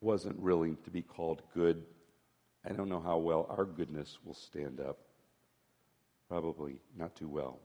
wasn't 0.00 0.38
willing 0.38 0.76
to 0.84 0.90
be 0.90 1.02
called 1.02 1.42
good, 1.54 1.82
I 2.68 2.72
don't 2.72 2.88
know 2.88 3.00
how 3.00 3.18
well 3.18 3.46
our 3.48 3.64
goodness 3.64 4.18
will 4.24 4.34
stand 4.34 4.80
up. 4.80 4.98
Probably 6.28 6.80
not 6.96 7.14
too 7.14 7.28
well. 7.28 7.60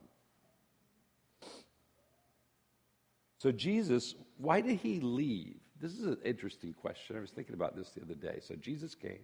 So, 3.42 3.50
Jesus, 3.50 4.14
why 4.38 4.60
did 4.60 4.78
he 4.78 5.00
leave? 5.00 5.56
This 5.80 5.98
is 5.98 6.06
an 6.06 6.18
interesting 6.24 6.72
question. 6.74 7.16
I 7.16 7.20
was 7.20 7.32
thinking 7.32 7.56
about 7.56 7.74
this 7.74 7.90
the 7.90 8.00
other 8.02 8.14
day. 8.14 8.38
So, 8.40 8.54
Jesus 8.54 8.94
came. 8.94 9.18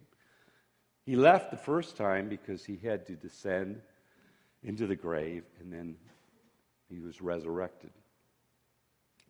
He 1.05 1.15
left 1.15 1.51
the 1.51 1.57
first 1.57 1.95
time 1.95 2.27
because 2.27 2.65
he 2.65 2.75
had 2.75 3.07
to 3.07 3.13
descend 3.13 3.79
into 4.61 4.87
the 4.87 4.95
grave, 4.97 5.45
and 5.61 5.71
then 5.71 5.95
he 6.89 6.99
was 6.99 7.21
resurrected. 7.21 7.91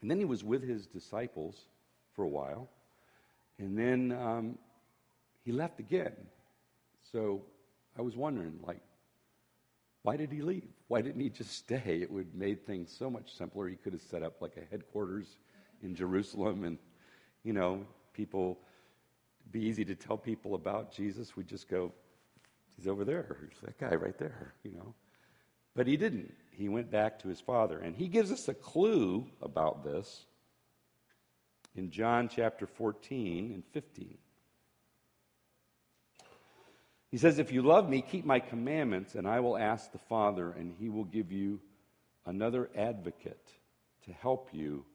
And 0.02 0.10
then 0.10 0.18
he 0.18 0.26
was 0.26 0.44
with 0.44 0.68
his 0.68 0.88
disciples 0.88 1.68
for 2.16 2.24
a 2.24 2.28
while, 2.28 2.68
and 3.60 3.78
then 3.78 4.12
um, 4.20 4.58
he 5.46 5.52
left 5.52 5.80
again. 5.80 6.16
So 7.12 7.44
I 7.96 8.02
was 8.02 8.18
wondering, 8.18 8.58
like, 8.66 8.82
why 10.04 10.16
did 10.16 10.32
he 10.32 10.42
leave? 10.42 10.70
Why 10.88 11.02
didn't 11.02 11.22
he 11.22 11.30
just 11.30 11.52
stay? 11.52 12.00
It 12.02 12.12
would 12.12 12.28
have 12.28 12.36
made 12.36 12.66
things 12.66 12.96
so 12.98 13.10
much 13.10 13.34
simpler. 13.36 13.68
He 13.68 13.76
could 13.76 13.94
have 13.94 14.02
set 14.02 14.24
up 14.24 14.42
like 14.42 14.58
a 14.58 14.72
headquarters 14.72 15.28
in 15.84 15.96
Jerusalem 15.96 16.64
and, 16.64 16.78
you 17.44 17.54
know, 17.54 17.86
people, 18.14 18.60
be 19.52 19.62
easy 19.62 19.84
to 19.86 19.96
tell 19.96 20.18
people 20.18 20.56
about 20.56 20.94
Jesus. 20.94 21.36
We'd 21.36 21.48
just 21.48 21.68
go, 21.70 21.92
he's 22.76 22.88
over 22.88 23.04
there. 23.04 23.38
He's 23.50 23.60
that 23.62 23.78
guy 23.78 23.96
right 23.96 24.18
there, 24.18 24.54
you 24.64 24.72
know. 24.72 24.94
But 25.76 25.88
he 25.88 25.98
didn't. 25.98 26.34
He 26.52 26.70
went 26.70 26.92
back 26.92 27.20
to 27.20 27.28
his 27.28 27.40
father. 27.40 27.80
And 27.80 27.96
he 27.96 28.08
gives 28.08 28.32
us 28.32 28.48
a 28.48 28.54
clue 28.54 29.28
about 29.42 29.84
this 29.84 30.26
in 31.76 31.90
John 31.90 32.30
chapter 32.30 32.66
14 32.68 33.52
and 33.54 33.64
15. 33.74 34.18
He 37.12 37.18
says, 37.18 37.40
If 37.40 37.52
you 37.52 37.62
love 37.62 37.90
me, 37.90 38.02
keep 38.02 38.26
my 38.26 38.40
commandments, 38.40 39.16
and 39.16 39.28
I 39.28 39.40
will 39.40 39.58
ask 39.58 39.92
the 39.92 39.98
Father, 39.98 40.52
and 40.52 40.74
he 40.80 40.90
will 40.90 41.06
give 41.06 41.32
you 41.32 41.60
another 42.26 42.70
advocate 42.76 43.52
to 44.06 44.14
help 44.14 44.50
you 44.54 44.86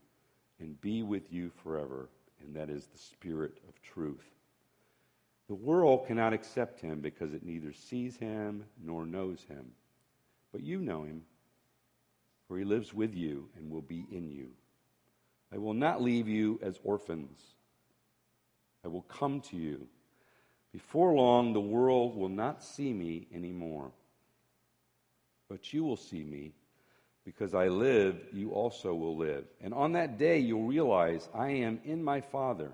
and 0.61 0.81
be 0.81 1.03
with 1.03 1.33
you 1.33 1.51
forever, 1.63 2.09
and 2.41 2.55
that 2.55 2.71
is 2.71 2.87
the 2.87 2.99
Spirit 2.99 3.59
of 3.69 3.83
truth. 3.83 4.25
The 5.49 5.55
world 5.55 6.07
cannot 6.07 6.33
accept 6.33 6.81
him 6.81 7.01
because 7.01 7.35
it 7.35 7.45
neither 7.45 7.73
sees 7.73 8.17
him 8.17 8.65
nor 8.83 9.05
knows 9.05 9.43
him. 9.49 9.73
But 10.53 10.63
you 10.63 10.81
know 10.81 11.03
him, 11.03 11.23
for 12.47 12.57
he 12.57 12.65
lives 12.65 12.95
with 12.95 13.15
you 13.15 13.49
and 13.57 13.71
will 13.71 13.83
be 13.83 14.07
in 14.11 14.31
you. 14.31 14.51
I 15.53 15.59
will 15.59 15.75
not 15.75 16.03
leave 16.03 16.29
you 16.29 16.59
as 16.63 16.79
orphans, 16.83 17.41
I 18.85 18.89
will 18.89 19.03
come 19.03 19.41
to 19.43 19.57
you. 19.57 19.87
Before 20.75 21.15
long, 21.15 21.53
the 21.53 21.61
world 21.61 22.17
will 22.17 22.29
not 22.29 22.65
see 22.65 22.93
me 22.93 23.29
anymore. 23.33 23.93
But 25.49 25.73
you 25.73 25.85
will 25.85 25.97
see 25.97 26.25
me. 26.25 26.53
Because 27.25 27.55
I 27.55 27.69
live, 27.69 28.17
you 28.33 28.51
also 28.51 28.93
will 28.93 29.17
live. 29.17 29.45
And 29.63 29.73
on 29.73 29.93
that 29.93 30.19
day, 30.19 30.41
you'll 30.41 30.67
realize 30.67 31.29
I 31.33 31.51
am 31.51 31.79
in 31.85 32.03
my 32.03 32.21
Father, 32.21 32.73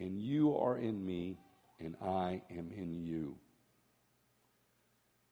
and 0.00 0.20
you 0.20 0.56
are 0.56 0.76
in 0.76 1.06
me, 1.06 1.38
and 1.78 1.94
I 2.02 2.42
am 2.50 2.72
in 2.76 2.96
you. 3.04 3.36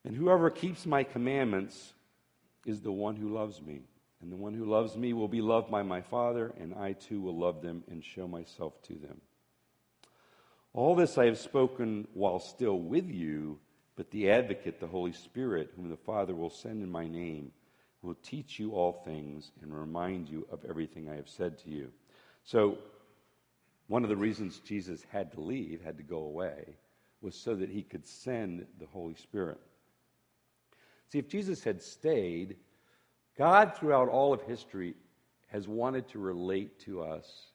And 0.05 0.15
whoever 0.15 0.51
keeps 0.51 0.87
my 0.87 1.03
commandments 1.03 1.95
is 2.65 2.81
the 2.81 2.93
one 2.93 3.17
who 3.17 3.35
loves 3.35 3.61
me. 3.61 3.81
And 4.23 4.31
the 4.31 4.37
one 4.37 4.55
who 4.55 4.67
loves 4.67 4.97
me 4.97 5.15
will 5.15 5.27
be 5.27 5.43
loved 5.43 5.69
by 5.69 5.83
my 5.83 6.01
Father, 6.01 6.55
and 6.61 6.75
I 6.75 6.93
too 6.93 7.21
will 7.21 7.37
love 7.37 7.61
them 7.61 7.83
and 7.91 8.05
show 8.05 8.29
myself 8.29 8.81
to 8.83 8.95
them. 8.95 9.21
All 10.75 10.97
this 10.97 11.19
I 11.19 11.27
have 11.27 11.39
spoken 11.39 12.09
while 12.15 12.41
still 12.41 12.81
with 12.81 13.09
you, 13.09 13.61
but 13.95 14.11
the 14.11 14.29
advocate, 14.29 14.81
the 14.81 14.89
Holy 14.89 15.13
Spirit, 15.13 15.71
whom 15.77 15.89
the 15.89 15.97
Father 15.97 16.35
will 16.35 16.51
send 16.51 16.83
in 16.83 16.91
my 16.91 17.07
name, 17.07 17.53
will 18.03 18.17
teach 18.23 18.59
you 18.59 18.73
all 18.73 19.05
things 19.05 19.53
and 19.63 19.73
remind 19.73 20.29
you 20.29 20.47
of 20.51 20.65
everything 20.69 21.09
I 21.09 21.15
have 21.15 21.29
said 21.29 21.59
to 21.61 21.71
you. 21.71 21.93
So, 22.43 22.79
one 23.87 24.03
of 24.03 24.09
the 24.09 24.17
reasons 24.17 24.59
Jesus 24.59 25.05
had 25.11 25.31
to 25.33 25.41
leave, 25.41 25.81
had 25.81 25.97
to 25.99 26.03
go 26.03 26.19
away, 26.19 26.77
was 27.21 27.37
so 27.37 27.55
that 27.55 27.71
he 27.71 27.83
could 27.83 28.05
send 28.05 28.67
the 28.81 28.87
Holy 28.87 29.15
Spirit. 29.15 29.61
See, 31.09 31.21
if 31.21 31.29
Jesus 31.29 31.63
had 31.63 31.81
stayed, 31.81 32.57
God, 33.39 33.77
throughout 33.77 34.09
all 34.09 34.33
of 34.33 34.43
history, 34.43 34.95
has 35.47 35.69
wanted 35.69 36.09
to 36.09 36.19
relate 36.19 36.81
to 36.81 37.01
us 37.03 37.53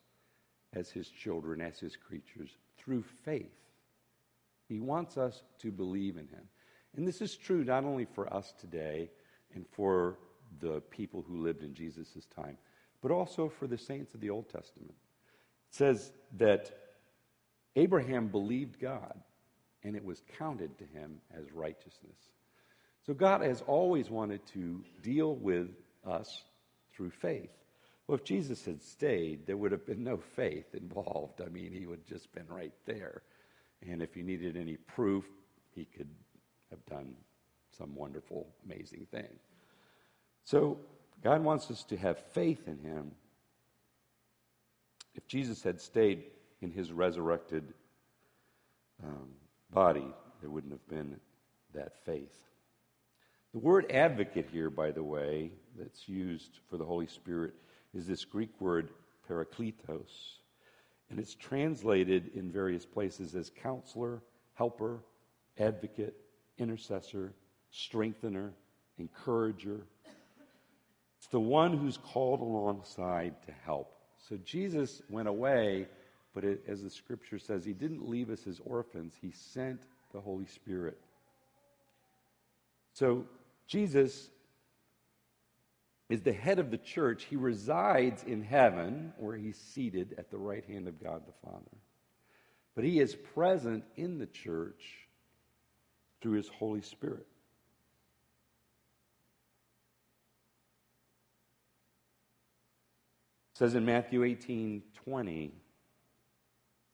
as 0.71 0.89
his 0.89 1.10
children, 1.10 1.60
as 1.60 1.79
his 1.79 1.97
creatures, 1.97 2.51
through 2.79 3.03
faith. 3.23 3.51
He 4.67 4.79
wants 4.79 5.17
us 5.17 5.43
to 5.59 5.71
believe 5.71 6.17
in 6.17 6.27
him. 6.27 6.43
And 6.95 7.07
this 7.07 7.21
is 7.21 7.35
true 7.35 7.63
not 7.63 7.83
only 7.83 8.05
for 8.05 8.31
us 8.33 8.53
today 8.59 9.09
and 9.53 9.65
for 9.71 10.17
the 10.59 10.81
people 10.89 11.23
who 11.27 11.43
lived 11.43 11.63
in 11.63 11.73
Jesus' 11.73 12.25
time, 12.35 12.57
but 13.01 13.11
also 13.11 13.49
for 13.49 13.67
the 13.67 13.77
saints 13.77 14.13
of 14.13 14.21
the 14.21 14.29
Old 14.29 14.49
Testament. 14.49 14.93
It 15.69 15.75
says 15.75 16.11
that 16.37 16.71
Abraham 17.75 18.27
believed 18.27 18.79
God, 18.79 19.13
and 19.83 19.95
it 19.95 20.03
was 20.03 20.21
counted 20.37 20.77
to 20.79 20.85
him 20.85 21.21
as 21.37 21.51
righteousness. 21.53 22.17
So 23.05 23.13
God 23.13 23.41
has 23.41 23.63
always 23.67 24.09
wanted 24.09 24.45
to 24.47 24.83
deal 25.01 25.35
with 25.35 25.69
us 26.05 26.43
through 26.93 27.11
faith. 27.11 27.49
Well, 28.10 28.17
if 28.17 28.24
Jesus 28.24 28.65
had 28.65 28.82
stayed, 28.82 29.45
there 29.45 29.56
would 29.56 29.72
have 29.72 29.86
been 29.86 30.04
no 30.04 30.17
faith 30.17 30.74
involved. 30.74 31.41
I 31.45 31.50
mean, 31.50 31.72
he 31.72 31.86
would 31.86 32.00
have 32.00 32.08
just 32.08 32.34
been 32.34 32.48
right 32.48 32.74
there. 32.88 33.22
And 33.88 34.02
if 34.02 34.17
you 34.17 34.24
needed 34.24 34.58
any 34.58 34.78
proof, 34.78 35.26
he 35.76 35.86
could 35.86 36.10
have 36.72 36.84
done 36.88 37.13
some 37.78 37.93
wonderful, 37.93 38.48
amazing 38.65 39.06
thing. 39.12 39.30
So, 40.43 40.80
God 41.24 41.43
wants 41.43 41.69
us 41.69 41.84
to 41.84 41.98
have 41.98 42.17
faith 42.17 42.67
in 42.67 42.80
him. 42.80 43.12
If 45.13 45.28
Jesus 45.28 45.62
had 45.62 45.80
stayed 45.80 46.24
in 46.63 46.72
his 46.72 46.91
resurrected 46.91 47.76
um, 49.04 49.30
body, 49.69 50.12
there 50.41 50.50
wouldn't 50.50 50.74
have 50.74 50.88
been 50.88 51.19
that 51.76 52.04
faith. 52.06 52.48
The 53.54 53.60
word 53.60 53.91
advocate 53.91 54.50
here, 54.52 54.72
by 54.72 54.89
the 54.89 55.04
way, 55.04 55.52
that's 55.78 56.10
used 56.10 56.58
for 56.72 56.78
the 56.78 56.86
Holy 56.86 57.06
Spirit 57.06 57.54
is 57.93 58.08
this 58.08 58.25
Greek 58.25 58.49
word 58.60 58.89
parakletos. 59.30 60.38
And 61.10 61.19
it's 61.19 61.34
translated 61.34 62.32
in 62.36 62.52
various 62.52 62.86
places 62.86 63.36
as 63.36 63.49
counselor, 63.49 64.21
helper, 64.54 64.99
advocate, 65.58 66.15
intercessor, 66.58 67.34
strengthener, 67.71 68.54
encourager. 68.97 69.82
It's 71.17 71.28
the 71.28 71.39
one 71.39 71.78
who's 71.78 71.97
called 71.97 72.41
alongside 72.41 73.36
to 73.45 73.52
help. 73.65 73.95
So 74.28 74.38
Jesus 74.38 75.02
went 75.10 75.28
away, 75.28 75.88
but 76.36 76.43
it, 76.43 76.63
as 76.67 76.84
the 76.84 76.89
scripture 76.89 77.39
says, 77.39 77.65
he 77.65 77.73
didn't 77.73 78.08
leave 78.08 78.30
us 78.30 78.45
as 78.47 78.62
orphans, 78.65 79.13
he 79.19 79.32
sent 79.32 79.82
the 80.13 80.19
Holy 80.19 80.45
Spirit. 80.45 80.99
So 82.93 83.25
Jesus 83.67 84.30
is 86.10 86.22
the 86.22 86.34
head 86.34 86.58
of 86.60 86.72
the 86.72 86.78
church. 86.78 87.26
He 87.26 87.36
resides 87.36 88.24
in 88.24 88.41
heaven, 88.41 89.13
where 89.17 89.38
he's 89.38 89.58
seated 89.58 90.15
at 90.17 90.32
the 90.32 90.38
right 90.38 90.65
hand 90.65 90.88
of 90.88 91.02
God 91.02 91.22
the 91.26 91.48
Father. 91.48 91.78
But 92.76 92.84
he 92.84 93.00
is 93.00 93.15
present 93.15 93.84
in 93.95 94.17
the 94.17 94.26
church 94.26 95.08
through 96.22 96.38
his 96.38 96.50
Holy 96.50 96.82
Spirit. 96.82 97.28
It 103.54 103.60
says 103.60 103.76
in 103.76 103.86
Matthew 103.86 104.24
18 104.24 104.82
20, 105.06 105.52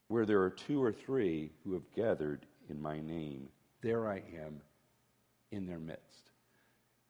where 0.07 0.25
there 0.25 0.41
are 0.41 0.49
two 0.49 0.83
or 0.83 0.91
three 0.91 1.51
who 1.63 1.73
have 1.73 1.89
gathered 1.95 2.45
in 2.69 2.81
my 2.81 2.99
name, 2.99 3.47
there 3.81 4.07
I 4.07 4.23
am 4.43 4.61
in 5.51 5.67
their 5.67 5.79
midst. 5.79 6.31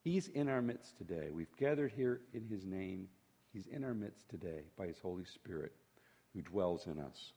He's 0.05 0.27
in 0.27 0.49
our 0.49 0.61
midst 0.61 0.99
today. 0.99 1.29
We've 1.33 1.57
gathered 1.57 1.91
here 1.91 2.21
in 2.31 2.45
His 2.47 2.63
name. 2.63 3.07
He's 3.51 3.65
in 3.65 3.83
our 3.83 3.95
midst 3.95 4.29
today 4.29 4.61
by 4.77 4.85
His 4.85 4.99
Holy 4.99 5.25
Spirit 5.25 5.73
who 6.35 6.43
dwells 6.43 6.85
in 6.85 6.99
us. 6.99 7.33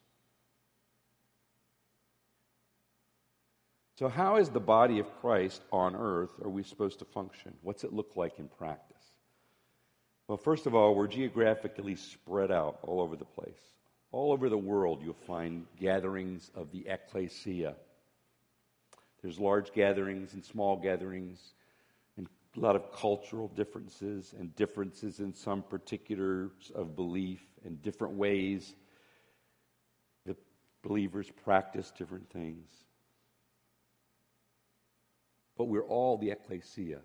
So, 3.99 4.09
how 4.09 4.37
is 4.37 4.51
the 4.51 4.61
body 4.61 4.99
of 4.99 5.11
Christ 5.23 5.63
on 5.73 5.97
earth 5.97 6.31
are 6.45 6.51
we 6.51 6.63
supposed 6.63 6.99
to 6.99 7.07
function? 7.07 7.55
What's 7.63 7.85
it 7.85 7.95
look 7.95 8.17
like 8.17 8.39
in 8.39 8.49
practice? 8.49 8.97
Well, 10.29 10.37
first 10.37 10.67
of 10.67 10.75
all, 10.75 10.95
we're 10.95 11.09
geographically 11.09 11.97
spread 11.97 12.53
out 12.53 12.81
all 12.83 13.01
over 13.01 13.17
the 13.17 13.25
place. 13.25 13.63
All 14.13 14.31
over 14.31 14.51
the 14.51 14.59
world, 14.59 15.01
you'll 15.03 15.15
find 15.27 15.65
gatherings 15.81 16.51
of 16.55 16.71
the 16.71 16.87
ecclesia. 16.87 17.77
There's 19.23 19.39
large 19.39 19.73
gatherings 19.73 20.35
and 20.35 20.45
small 20.45 20.77
gatherings, 20.77 21.55
a 22.59 22.65
lot 22.65 22.77
of 22.77 22.93
cultural 22.93 23.49
differences 23.49 24.35
and 24.39 24.55
differences 24.57 25.21
in 25.21 25.35
some 25.35 25.63
particulars 25.63 26.73
of 26.75 26.97
belief 26.97 27.41
and 27.65 27.81
different 27.83 28.15
ways 28.15 28.75
that 30.27 30.37
believers 30.83 31.31
practice 31.45 31.93
different 31.97 32.29
things 32.31 32.69
but 35.59 35.65
we're 35.65 35.85
all 35.85 36.17
the 36.17 36.31
ecclesia. 36.31 37.01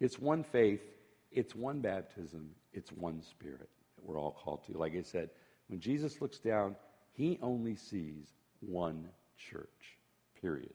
It's 0.00 0.18
one 0.18 0.42
faith, 0.42 0.82
it's 1.30 1.54
one 1.54 1.80
baptism, 1.80 2.48
it's 2.72 2.90
one 2.90 3.22
spirit 3.22 3.68
that 3.96 4.04
we're 4.04 4.18
all 4.18 4.32
called 4.32 4.64
to. 4.64 4.78
Like 4.78 4.96
I 4.96 5.02
said, 5.02 5.28
when 5.68 5.78
Jesus 5.78 6.22
looks 6.22 6.38
down, 6.38 6.74
he 7.12 7.38
only 7.42 7.76
sees 7.76 8.32
one 8.60 9.08
church, 9.36 9.98
period. 10.40 10.72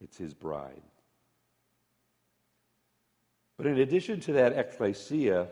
It's 0.00 0.16
his 0.16 0.32
bride. 0.32 0.82
But 3.60 3.66
in 3.66 3.80
addition 3.80 4.20
to 4.20 4.32
that 4.32 4.56
ecclesia, 4.56 5.46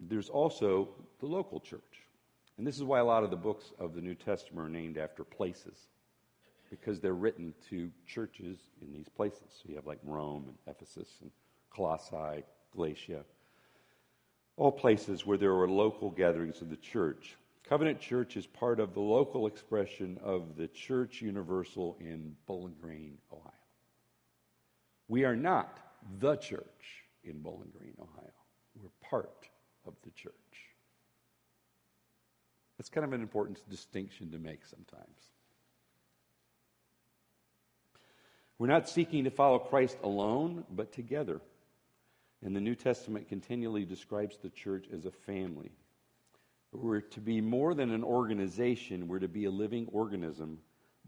there's 0.00 0.28
also 0.28 0.88
the 1.20 1.26
local 1.26 1.60
church. 1.60 2.02
And 2.58 2.66
this 2.66 2.76
is 2.76 2.82
why 2.82 2.98
a 2.98 3.04
lot 3.04 3.22
of 3.22 3.30
the 3.30 3.36
books 3.36 3.66
of 3.78 3.94
the 3.94 4.00
New 4.00 4.16
Testament 4.16 4.66
are 4.66 4.68
named 4.68 4.98
after 4.98 5.22
places 5.22 5.86
because 6.70 6.98
they're 6.98 7.14
written 7.14 7.54
to 7.70 7.88
churches 8.04 8.58
in 8.82 8.92
these 8.92 9.08
places. 9.08 9.44
So 9.50 9.68
you 9.68 9.76
have 9.76 9.86
like 9.86 10.00
Rome 10.02 10.46
and 10.48 10.56
Ephesus 10.66 11.08
and 11.22 11.30
Colossae, 11.70 12.42
Galatia, 12.74 13.22
all 14.56 14.72
places 14.72 15.24
where 15.24 15.38
there 15.38 15.54
were 15.54 15.70
local 15.70 16.10
gatherings 16.10 16.60
of 16.62 16.68
the 16.68 16.76
church. 16.76 17.36
Covenant 17.68 18.00
Church 18.00 18.36
is 18.36 18.48
part 18.48 18.80
of 18.80 18.92
the 18.92 18.98
local 18.98 19.46
expression 19.46 20.18
of 20.20 20.56
the 20.56 20.66
Church 20.66 21.22
Universal 21.22 21.96
in 22.00 22.34
Bowling 22.48 22.74
Green, 22.82 23.18
Ohio. 23.32 23.52
We 25.06 25.24
are 25.24 25.36
not 25.36 25.78
the 26.18 26.34
church 26.34 27.05
in 27.26 27.40
Bowling 27.40 27.72
Green, 27.76 27.94
Ohio. 28.00 28.32
We're 28.80 28.90
part 29.08 29.48
of 29.86 29.94
the 30.04 30.10
church. 30.10 30.32
That's 32.78 32.90
kind 32.90 33.04
of 33.06 33.12
an 33.12 33.22
important 33.22 33.58
distinction 33.70 34.32
to 34.32 34.38
make 34.38 34.66
sometimes. 34.66 35.18
We're 38.58 38.66
not 38.68 38.88
seeking 38.88 39.24
to 39.24 39.30
follow 39.30 39.58
Christ 39.58 39.98
alone, 40.02 40.64
but 40.70 40.92
together. 40.92 41.40
And 42.44 42.54
the 42.54 42.60
New 42.60 42.74
Testament 42.74 43.28
continually 43.28 43.84
describes 43.84 44.36
the 44.36 44.50
church 44.50 44.86
as 44.92 45.04
a 45.04 45.10
family. 45.10 45.72
We're 46.72 47.00
to 47.00 47.20
be 47.20 47.40
more 47.40 47.74
than 47.74 47.90
an 47.90 48.04
organization, 48.04 49.08
we're 49.08 49.20
to 49.20 49.28
be 49.28 49.46
a 49.46 49.50
living 49.50 49.88
organism 49.92 50.58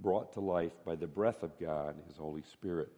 brought 0.01 0.33
to 0.35 0.41
life 0.41 0.73
by 0.85 0.95
the 0.95 1.07
breath 1.07 1.43
of 1.43 1.59
God, 1.59 1.97
His 2.07 2.17
Holy 2.17 2.43
Spirit. 2.43 2.91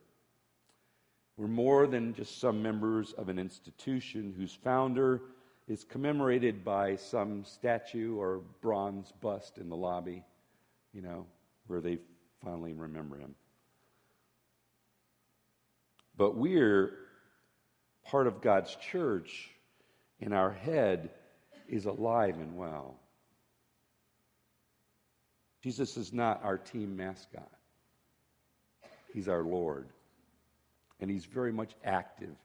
We're 1.36 1.46
more 1.46 1.86
than 1.86 2.14
just 2.14 2.40
some 2.40 2.62
members 2.62 3.12
of 3.12 3.28
an 3.28 3.38
institution 3.38 4.34
whose 4.36 4.54
founder 4.54 5.22
is 5.68 5.84
commemorated 5.84 6.64
by 6.64 6.96
some 6.96 7.44
statue 7.44 8.16
or 8.18 8.42
bronze 8.60 9.12
bust 9.20 9.58
in 9.58 9.68
the 9.68 9.76
lobby, 9.76 10.24
you 10.92 11.00
know, 11.00 11.26
where 11.66 11.80
they 11.80 11.98
finally 12.44 12.72
remember 12.72 13.16
him. 13.16 13.34
But 16.16 16.36
we're 16.36 16.90
part 18.04 18.26
of 18.26 18.42
God's 18.42 18.76
church, 18.76 19.50
and 20.20 20.34
our 20.34 20.50
head 20.50 21.10
is 21.68 21.86
alive 21.86 22.34
and 22.34 22.56
well. 22.56 22.98
Jesus 25.62 25.96
is 25.96 26.12
not 26.12 26.42
our 26.42 26.58
team 26.58 26.96
mascot, 26.96 27.50
He's 29.14 29.28
our 29.28 29.42
Lord. 29.42 29.88
And 31.00 31.10
He's 31.10 31.24
very 31.24 31.52
much 31.52 31.74
active 31.84 32.36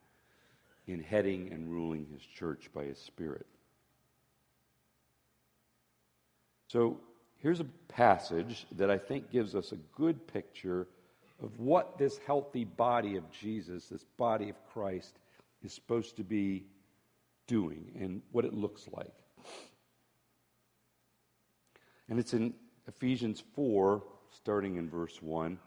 in 0.87 1.01
heading 1.01 1.51
and 1.51 1.71
ruling 1.71 2.05
His 2.11 2.21
church 2.21 2.69
by 2.73 2.85
His 2.85 2.99
Spirit. 2.99 3.45
So 6.67 6.99
here's 7.37 7.59
a 7.59 7.67
passage 7.87 8.65
that 8.73 8.89
I 8.89 8.97
think 8.97 9.31
gives 9.31 9.55
us 9.55 9.71
a 9.71 9.77
good 9.95 10.27
picture 10.27 10.87
of 11.41 11.59
what 11.59 11.97
this 11.97 12.17
healthy 12.25 12.63
body 12.63 13.17
of 13.17 13.29
Jesus, 13.31 13.87
this 13.87 14.05
body 14.17 14.49
of 14.49 14.55
Christ, 14.73 15.19
is 15.63 15.73
supposed 15.73 16.15
to 16.17 16.23
be 16.23 16.63
doing 17.47 17.91
and 17.99 18.21
what 18.31 18.45
it 18.45 18.53
looks 18.53 18.87
like. 18.91 19.13
And 22.09 22.19
it's 22.19 22.33
in 22.33 22.53
Ephesians 22.87 23.43
4, 23.55 24.03
starting 24.31 24.77
in 24.77 24.89
verse 24.89 25.21
1. 25.21 25.57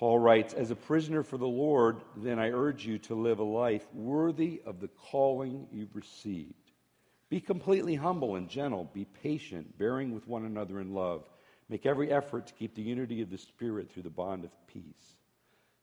Paul 0.00 0.18
writes, 0.18 0.54
As 0.54 0.70
a 0.70 0.76
prisoner 0.76 1.22
for 1.22 1.36
the 1.36 1.46
Lord, 1.46 2.00
then 2.16 2.38
I 2.38 2.52
urge 2.52 2.86
you 2.86 2.96
to 3.00 3.14
live 3.14 3.38
a 3.38 3.44
life 3.44 3.86
worthy 3.92 4.62
of 4.64 4.80
the 4.80 4.88
calling 4.88 5.66
you've 5.70 5.94
received. 5.94 6.54
Be 7.28 7.38
completely 7.38 7.96
humble 7.96 8.36
and 8.36 8.48
gentle. 8.48 8.90
Be 8.94 9.04
patient, 9.04 9.76
bearing 9.76 10.14
with 10.14 10.26
one 10.26 10.46
another 10.46 10.80
in 10.80 10.94
love. 10.94 11.28
Make 11.68 11.84
every 11.84 12.10
effort 12.10 12.46
to 12.46 12.54
keep 12.54 12.74
the 12.74 12.80
unity 12.80 13.20
of 13.20 13.28
the 13.28 13.36
Spirit 13.36 13.92
through 13.92 14.04
the 14.04 14.08
bond 14.08 14.44
of 14.44 14.66
peace. 14.66 15.16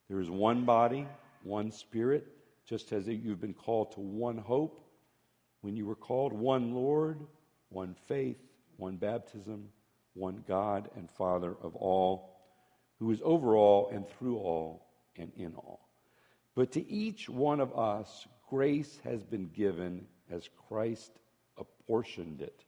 There 0.09 0.19
is 0.19 0.31
one 0.31 0.65
body, 0.65 1.07
one 1.43 1.69
Spirit, 1.69 2.25
just 2.65 2.91
as 2.93 3.07
you've 3.07 3.39
been 3.39 3.53
called 3.53 3.91
to 3.91 3.99
one 3.99 4.39
hope. 4.39 4.81
When 5.61 5.75
you 5.75 5.85
were 5.85 5.95
called, 5.95 6.33
one 6.33 6.73
Lord, 6.73 7.19
one 7.69 7.95
faith, 8.07 8.41
one 8.77 8.95
baptism, 8.95 9.69
one 10.15 10.43
God 10.47 10.89
and 10.95 11.07
Father 11.07 11.55
of 11.61 11.75
all, 11.75 12.36
who 12.99 13.11
is 13.11 13.21
over 13.23 13.55
all 13.55 13.89
and 13.89 14.07
through 14.09 14.37
all 14.37 14.85
and 15.17 15.31
in 15.37 15.53
all. 15.55 15.87
But 16.55 16.71
to 16.73 16.91
each 16.91 17.29
one 17.29 17.59
of 17.59 17.77
us, 17.77 18.27
grace 18.49 18.99
has 19.03 19.23
been 19.23 19.49
given 19.49 20.05
as 20.31 20.49
Christ 20.67 21.11
apportioned 21.57 22.41
it. 22.41 22.63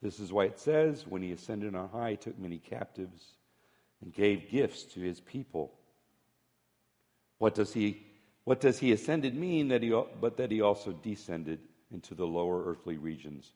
This 0.00 0.18
is 0.18 0.32
why 0.32 0.44
it 0.46 0.58
says, 0.58 1.06
when 1.06 1.22
he 1.22 1.32
ascended 1.32 1.74
on 1.74 1.88
high, 1.88 2.12
he 2.12 2.16
took 2.16 2.38
many 2.38 2.58
captives 2.58 3.24
and 4.00 4.12
gave 4.12 4.50
gifts 4.50 4.82
to 4.94 5.00
his 5.00 5.20
people. 5.20 5.72
What 7.38 7.54
does 7.54 7.72
he, 7.72 8.04
what 8.44 8.60
does 8.60 8.78
he 8.78 8.92
ascended 8.92 9.36
mean? 9.36 9.68
That 9.68 9.82
he, 9.82 9.90
but 10.20 10.36
that 10.38 10.50
he 10.50 10.60
also 10.60 10.92
descended 10.92 11.60
into 11.92 12.14
the 12.14 12.26
lower 12.26 12.64
earthly 12.64 12.96
regions. 12.96 13.52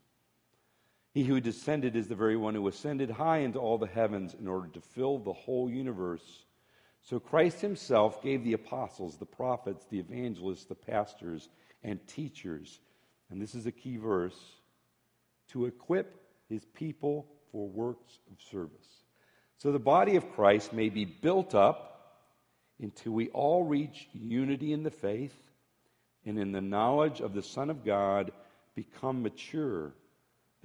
He 1.17 1.25
who 1.25 1.41
descended 1.41 1.97
is 1.97 2.09
the 2.09 2.15
very 2.15 2.37
one 2.37 2.55
who 2.55 2.69
ascended 2.69 3.09
high 3.09 3.39
into 3.39 3.59
all 3.59 3.79
the 3.79 3.87
heavens 3.87 4.35
in 4.39 4.47
order 4.47 4.69
to 4.75 4.83
fill 4.83 5.19
the 5.19 5.33
whole 5.33 5.71
universe. 5.71 6.45
So 7.01 7.19
Christ 7.19 7.63
himself 7.63 8.23
gave 8.23 8.45
the 8.45 8.53
apostles, 8.53 9.17
the 9.17 9.25
prophets, 9.25 9.87
the 9.89 9.99
evangelists, 9.99 10.67
the 10.67 10.75
pastors, 10.75 11.49
and 11.83 12.07
teachers. 12.07 12.81
And 13.31 13.41
this 13.41 13.55
is 13.55 13.65
a 13.65 13.73
key 13.73 13.97
verse 13.97 14.39
to 15.53 15.65
equip 15.65 16.21
his 16.51 16.67
people 16.75 17.27
for 17.51 17.67
works 17.67 18.19
of 18.31 18.37
service. 18.51 18.87
So 19.57 19.73
the 19.73 19.79
body 19.79 20.17
of 20.17 20.33
Christ 20.35 20.75
may 20.75 20.91
be 20.91 21.07
built 21.07 21.55
up 21.55 22.19
until 22.79 23.13
we 23.13 23.31
all 23.31 23.65
reach 23.65 24.07
unity 24.13 24.75
in 24.75 24.83
the 24.83 24.91
faith 24.91 25.51
and 26.27 26.39
in 26.39 26.53
the 26.53 26.61
knowledge 26.61 27.23
of 27.23 27.33
the 27.33 27.43
Son 27.43 27.71
of 27.71 27.87
God 27.87 28.33
become 28.75 29.23
mature, 29.23 29.95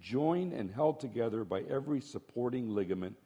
joined 0.00 0.52
and 0.52 0.70
held 0.70 1.00
together 1.00 1.44
by 1.44 1.62
every 1.62 2.00
supporting 2.00 2.70
ligament, 2.70 3.16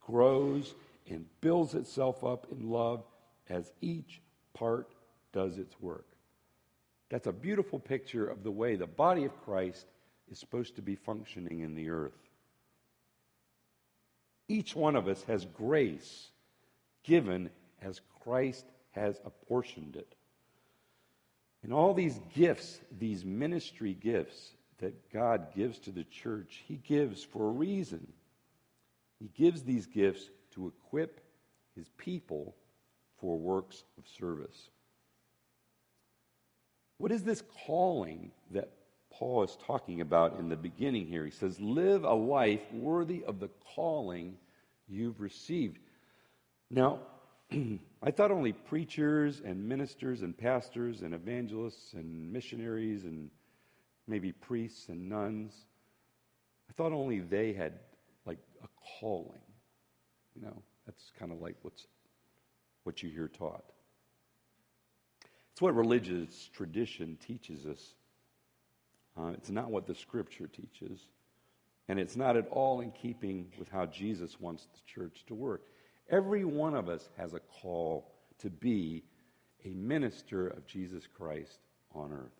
grows 0.00 0.74
and 1.08 1.26
builds 1.40 1.74
itself 1.74 2.24
up 2.24 2.46
in 2.50 2.68
love 2.70 3.04
as 3.48 3.72
each 3.80 4.20
part 4.54 4.88
does 5.32 5.58
its 5.58 5.80
work. 5.80 6.06
That's 7.10 7.26
a 7.26 7.32
beautiful 7.32 7.78
picture 7.78 8.26
of 8.26 8.42
the 8.42 8.50
way 8.50 8.76
the 8.76 8.86
body 8.86 9.24
of 9.24 9.44
Christ 9.44 9.86
is 10.30 10.38
supposed 10.38 10.76
to 10.76 10.82
be 10.82 10.94
functioning 10.94 11.60
in 11.60 11.74
the 11.74 11.90
earth. 11.90 12.12
Each 14.48 14.74
one 14.74 14.96
of 14.96 15.08
us 15.08 15.22
has 15.24 15.44
grace 15.44 16.28
given 17.04 17.50
as 17.80 18.00
Christ 18.22 18.66
has 18.90 19.20
apportioned 19.24 19.96
it. 19.96 20.14
And 21.62 21.72
all 21.72 21.94
these 21.94 22.20
gifts, 22.34 22.80
these 22.98 23.24
ministry 23.24 23.94
gifts 23.94 24.52
that 24.78 25.12
God 25.12 25.48
gives 25.54 25.78
to 25.80 25.90
the 25.90 26.04
church, 26.04 26.62
He 26.66 26.76
gives 26.76 27.22
for 27.22 27.48
a 27.48 27.52
reason. 27.52 28.06
He 29.18 29.28
gives 29.36 29.62
these 29.62 29.86
gifts 29.86 30.30
to 30.54 30.68
equip 30.68 31.20
His 31.74 31.88
people 31.96 32.54
for 33.20 33.36
works 33.36 33.84
of 33.98 34.04
service. 34.18 34.70
What 36.98 37.12
is 37.12 37.22
this 37.22 37.42
calling 37.66 38.32
that 38.52 38.70
Paul 39.10 39.42
is 39.44 39.56
talking 39.66 40.00
about 40.00 40.38
in 40.38 40.48
the 40.48 40.56
beginning 40.56 41.06
here? 41.06 41.24
He 41.24 41.30
says, 41.30 41.60
Live 41.60 42.04
a 42.04 42.14
life 42.14 42.72
worthy 42.72 43.24
of 43.24 43.40
the 43.40 43.50
calling 43.74 44.36
you've 44.88 45.20
received. 45.20 45.78
Now, 46.70 47.00
I 48.02 48.10
thought 48.10 48.30
only 48.30 48.52
preachers 48.52 49.40
and 49.44 49.68
ministers 49.68 50.22
and 50.22 50.36
pastors 50.36 51.02
and 51.02 51.14
evangelists 51.14 51.94
and 51.94 52.32
missionaries 52.32 53.04
and 53.04 53.30
maybe 54.08 54.32
priests 54.32 54.88
and 54.88 55.08
nuns, 55.08 55.54
I 56.68 56.72
thought 56.72 56.92
only 56.92 57.20
they 57.20 57.52
had 57.52 57.74
like 58.26 58.38
a 58.62 58.68
calling. 59.00 59.40
You 60.34 60.42
know, 60.42 60.62
that's 60.86 61.12
kind 61.18 61.32
of 61.32 61.40
like 61.40 61.56
what's 61.62 61.86
what 62.84 63.02
you 63.02 63.10
hear 63.10 63.28
taught. 63.28 63.64
It's 65.52 65.60
what 65.60 65.74
religious 65.74 66.48
tradition 66.54 67.18
teaches 67.26 67.66
us. 67.66 67.94
Uh, 69.18 69.32
it's 69.34 69.50
not 69.50 69.70
what 69.70 69.86
the 69.86 69.94
scripture 69.94 70.46
teaches. 70.46 71.00
And 71.88 71.98
it's 71.98 72.16
not 72.16 72.36
at 72.36 72.46
all 72.48 72.80
in 72.80 72.92
keeping 72.92 73.46
with 73.58 73.68
how 73.68 73.86
Jesus 73.86 74.38
wants 74.38 74.66
the 74.72 74.80
church 74.86 75.24
to 75.26 75.34
work. 75.34 75.62
Every 76.10 76.44
one 76.44 76.74
of 76.74 76.88
us 76.88 77.08
has 77.16 77.34
a 77.34 77.40
call 77.40 78.12
to 78.38 78.50
be 78.50 79.02
a 79.64 79.70
minister 79.70 80.48
of 80.48 80.66
Jesus 80.66 81.08
Christ 81.12 81.58
on 81.92 82.12
earth. 82.12 82.37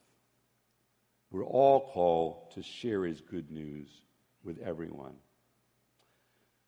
We're 1.31 1.45
all 1.45 1.91
called 1.93 2.53
to 2.53 2.63
share 2.63 3.05
his 3.05 3.21
good 3.21 3.51
news 3.51 3.89
with 4.43 4.59
everyone. 4.59 5.15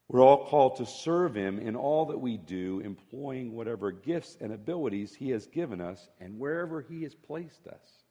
We're 0.08 0.22
all 0.22 0.46
called 0.46 0.76
to 0.76 0.86
serve 0.86 1.36
him 1.36 1.58
in 1.58 1.76
all 1.76 2.06
that 2.06 2.18
we 2.18 2.36
do, 2.36 2.80
employing 2.80 3.54
whatever 3.54 3.92
gifts 3.92 4.36
and 4.40 4.52
abilities 4.52 5.14
he 5.14 5.30
has 5.30 5.46
given 5.46 5.80
us 5.80 6.08
and 6.18 6.38
wherever 6.38 6.80
he 6.80 7.04
has 7.04 7.14
placed 7.14 7.68
us. 7.68 8.02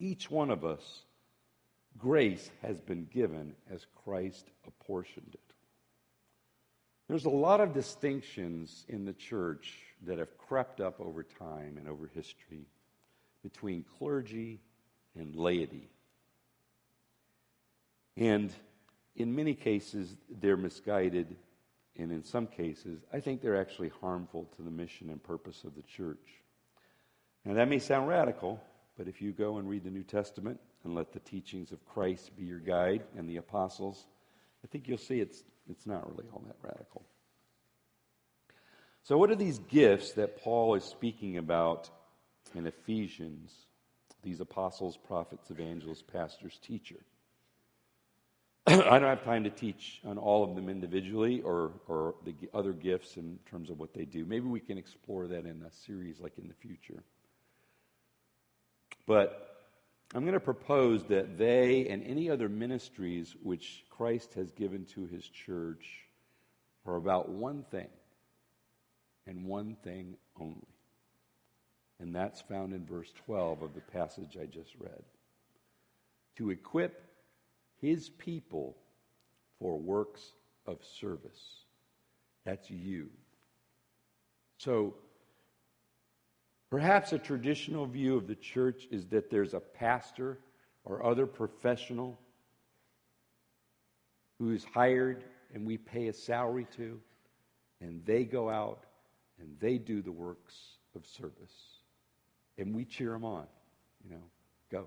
Each 0.00 0.28
one 0.28 0.50
of 0.50 0.64
us, 0.64 1.04
grace 1.96 2.50
has 2.62 2.80
been 2.80 3.06
given 3.06 3.54
as 3.70 3.86
Christ 4.04 4.50
apportioned 4.66 5.30
it. 5.32 5.54
There's 7.08 7.26
a 7.26 7.30
lot 7.30 7.60
of 7.60 7.74
distinctions 7.74 8.84
in 8.88 9.04
the 9.04 9.12
church 9.12 9.78
that 10.04 10.18
have 10.18 10.36
crept 10.36 10.80
up 10.80 11.00
over 11.00 11.22
time 11.22 11.76
and 11.78 11.88
over 11.88 12.10
history 12.12 12.66
between 13.44 13.84
clergy 13.98 14.58
and 15.14 15.36
laity. 15.36 15.88
And 18.16 18.52
in 19.14 19.36
many 19.36 19.54
cases, 19.54 20.16
they're 20.40 20.56
misguided, 20.56 21.36
and 21.96 22.10
in 22.10 22.24
some 22.24 22.48
cases, 22.48 23.04
I 23.12 23.20
think 23.20 23.40
they're 23.40 23.60
actually 23.60 23.92
harmful 24.00 24.48
to 24.56 24.62
the 24.62 24.70
mission 24.70 25.10
and 25.10 25.22
purpose 25.22 25.62
of 25.62 25.76
the 25.76 25.82
church. 25.82 26.42
Now, 27.44 27.54
that 27.54 27.68
may 27.68 27.78
sound 27.78 28.08
radical, 28.08 28.60
but 28.96 29.06
if 29.06 29.20
you 29.20 29.32
go 29.32 29.58
and 29.58 29.68
read 29.68 29.84
the 29.84 29.90
New 29.90 30.02
Testament 30.02 30.58
and 30.82 30.94
let 30.94 31.12
the 31.12 31.20
teachings 31.20 31.70
of 31.70 31.84
Christ 31.84 32.36
be 32.36 32.44
your 32.44 32.58
guide 32.58 33.02
and 33.16 33.28
the 33.28 33.36
apostles, 33.36 34.06
I 34.64 34.66
think 34.68 34.88
you'll 34.88 34.98
see 34.98 35.20
it's 35.20 35.44
it's 35.68 35.86
not 35.86 36.06
really 36.10 36.28
all 36.32 36.42
that 36.46 36.56
radical. 36.62 37.02
So, 39.02 39.18
what 39.18 39.30
are 39.30 39.36
these 39.36 39.58
gifts 39.58 40.12
that 40.12 40.38
Paul 40.42 40.74
is 40.76 40.84
speaking 40.84 41.36
about 41.36 41.90
in 42.54 42.66
Ephesians? 42.66 43.52
These 44.22 44.40
apostles, 44.40 44.96
prophets, 44.96 45.50
evangelists, 45.50 46.02
pastors, 46.02 46.58
teacher. 46.62 47.00
I 48.66 48.98
don't 48.98 49.02
have 49.02 49.24
time 49.24 49.44
to 49.44 49.50
teach 49.50 50.00
on 50.06 50.16
all 50.16 50.42
of 50.42 50.54
them 50.56 50.70
individually 50.70 51.42
or, 51.42 51.72
or 51.86 52.14
the 52.24 52.34
other 52.54 52.72
gifts 52.72 53.18
in 53.18 53.38
terms 53.50 53.68
of 53.68 53.78
what 53.78 53.92
they 53.92 54.06
do. 54.06 54.24
Maybe 54.24 54.46
we 54.46 54.60
can 54.60 54.78
explore 54.78 55.26
that 55.26 55.44
in 55.44 55.62
a 55.62 55.70
series 55.70 56.18
like 56.18 56.38
in 56.38 56.48
the 56.48 56.54
future. 56.54 57.02
But 59.06 59.54
I'm 60.14 60.22
going 60.22 60.32
to 60.32 60.40
propose 60.40 61.04
that 61.06 61.36
they 61.36 61.88
and 61.88 62.02
any 62.04 62.30
other 62.30 62.48
ministries 62.48 63.34
which 63.42 63.84
Christ 63.90 64.32
has 64.34 64.50
given 64.52 64.86
to 64.94 65.06
his 65.06 65.28
church 65.28 65.84
are 66.86 66.96
about 66.96 67.28
one 67.28 67.64
thing 67.70 67.88
and 69.26 69.44
one 69.44 69.76
thing 69.82 70.16
only. 70.40 70.73
And 72.00 72.14
that's 72.14 72.40
found 72.40 72.72
in 72.72 72.84
verse 72.84 73.12
12 73.26 73.62
of 73.62 73.74
the 73.74 73.80
passage 73.80 74.36
I 74.40 74.46
just 74.46 74.74
read. 74.78 75.02
To 76.36 76.50
equip 76.50 77.04
his 77.80 78.08
people 78.08 78.76
for 79.58 79.78
works 79.78 80.32
of 80.66 80.78
service. 80.84 81.64
That's 82.44 82.70
you. 82.70 83.08
So 84.58 84.94
Perhaps 86.74 87.12
a 87.12 87.20
traditional 87.20 87.86
view 87.86 88.16
of 88.16 88.26
the 88.26 88.34
church 88.34 88.88
is 88.90 89.06
that 89.06 89.30
there's 89.30 89.54
a 89.54 89.60
pastor 89.60 90.40
or 90.84 91.06
other 91.06 91.24
professional 91.24 92.18
who 94.40 94.50
is 94.50 94.64
hired 94.64 95.22
and 95.54 95.64
we 95.64 95.78
pay 95.78 96.08
a 96.08 96.12
salary 96.12 96.66
to, 96.76 96.98
and 97.80 98.04
they 98.04 98.24
go 98.24 98.50
out 98.50 98.86
and 99.38 99.56
they 99.60 99.78
do 99.78 100.02
the 100.02 100.10
works 100.10 100.54
of 100.96 101.06
service. 101.06 101.73
And 102.58 102.74
we 102.74 102.84
cheer 102.84 103.10
them 103.10 103.24
on, 103.24 103.46
you 104.04 104.10
know, 104.10 104.22
go. 104.70 104.86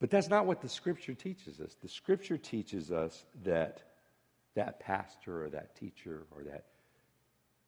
But 0.00 0.10
that's 0.10 0.28
not 0.28 0.46
what 0.46 0.60
the 0.60 0.68
scripture 0.68 1.14
teaches 1.14 1.60
us. 1.60 1.76
The 1.82 1.88
scripture 1.88 2.38
teaches 2.38 2.90
us 2.90 3.24
that 3.44 3.82
that 4.56 4.80
pastor 4.80 5.44
or 5.44 5.50
that 5.50 5.76
teacher 5.76 6.26
or 6.30 6.44
that 6.44 6.64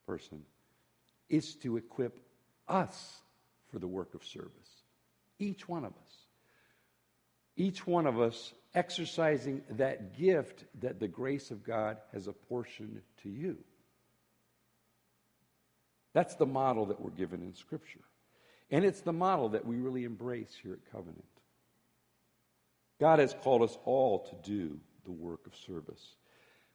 person 0.05 0.41
is 1.29 1.55
to 1.55 1.77
equip 1.77 2.19
us 2.67 3.21
for 3.71 3.79
the 3.79 3.87
work 3.87 4.13
of 4.13 4.23
service. 4.23 4.51
Each 5.39 5.67
one 5.67 5.85
of 5.85 5.91
us. 5.91 6.11
Each 7.55 7.85
one 7.85 8.07
of 8.07 8.19
us 8.19 8.53
exercising 8.73 9.61
that 9.71 10.17
gift 10.17 10.65
that 10.81 10.99
the 10.99 11.07
grace 11.07 11.51
of 11.51 11.63
God 11.63 11.97
has 12.11 12.27
apportioned 12.27 13.01
to 13.21 13.29
you. 13.29 13.57
That's 16.13 16.35
the 16.35 16.45
model 16.45 16.87
that 16.87 17.01
we're 17.01 17.11
given 17.11 17.41
in 17.41 17.53
Scripture. 17.53 18.01
And 18.73 18.83
it's 18.83 19.01
the 19.01 19.13
model 19.13 19.49
that 19.49 19.67
we 19.67 19.75
really 19.75 20.03
embrace 20.03 20.51
here 20.63 20.73
at 20.73 20.91
Covenant. 20.91 21.23
God 22.99 23.19
has 23.19 23.35
called 23.43 23.61
us 23.61 23.77
all 23.85 24.25
to 24.25 24.35
do 24.51 24.79
the 25.05 25.11
work 25.11 25.45
of 25.45 25.55
service. 25.55 26.15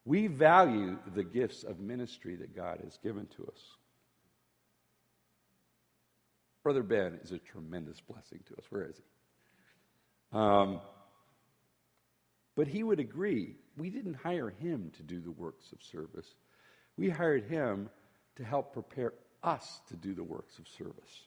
We 0.05 0.29
value 0.29 0.97
the 1.17 1.25
gifts 1.25 1.65
of 1.65 1.81
ministry 1.81 2.37
that 2.37 2.55
God 2.55 2.79
has 2.85 2.97
given 3.03 3.27
to 3.37 3.43
us. 3.47 3.61
Brother 6.63 6.85
Ben 6.85 7.19
is 7.25 7.33
a 7.33 7.39
tremendous 7.39 8.01
blessing 8.01 8.39
to 8.47 8.55
us. 8.55 8.65
Where 8.71 8.85
is 8.85 8.97
he? 8.97 10.39
Um, 10.39 10.81
but 12.55 12.69
he 12.69 12.85
would 12.85 13.01
agree 13.01 13.57
we 13.77 13.91
didn't 13.91 14.15
hire 14.15 14.51
him 14.51 14.93
to 14.99 15.03
do 15.03 15.21
the 15.21 15.33
works 15.33 15.73
of 15.73 15.83
service. 15.83 16.33
We 16.97 17.09
hired 17.09 17.47
him 17.47 17.91
to 18.37 18.45
help 18.45 18.73
prepare 18.73 19.15
us 19.43 19.81
to 19.89 19.97
do 19.97 20.15
the 20.15 20.23
works 20.23 20.61
of 20.61 20.69
service. 20.69 21.25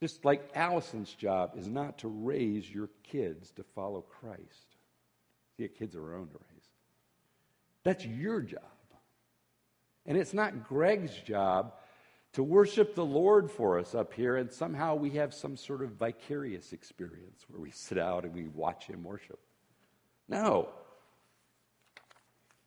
Just 0.00 0.24
like 0.24 0.50
Allison's 0.54 1.12
job 1.14 1.52
is 1.56 1.68
not 1.68 1.98
to 1.98 2.08
raise 2.08 2.70
your 2.70 2.90
kids 3.02 3.50
to 3.52 3.62
follow 3.74 4.02
Christ. 4.02 4.76
See, 5.56 5.66
kids 5.68 5.96
are 5.96 6.12
our 6.12 6.18
own 6.18 6.28
to 6.28 6.34
raise. 6.34 6.68
That's 7.82 8.04
your 8.04 8.40
job. 8.40 8.62
And 10.04 10.18
it's 10.18 10.34
not 10.34 10.68
Greg's 10.68 11.16
job 11.20 11.72
to 12.34 12.42
worship 12.42 12.94
the 12.94 13.04
Lord 13.04 13.50
for 13.50 13.78
us 13.78 13.94
up 13.94 14.12
here, 14.12 14.36
and 14.36 14.52
somehow 14.52 14.94
we 14.94 15.10
have 15.12 15.32
some 15.32 15.56
sort 15.56 15.82
of 15.82 15.92
vicarious 15.92 16.74
experience 16.74 17.44
where 17.48 17.60
we 17.60 17.70
sit 17.70 17.96
out 17.96 18.24
and 18.24 18.34
we 18.34 18.48
watch 18.48 18.84
Him 18.84 19.02
worship. 19.02 19.38
No. 20.28 20.68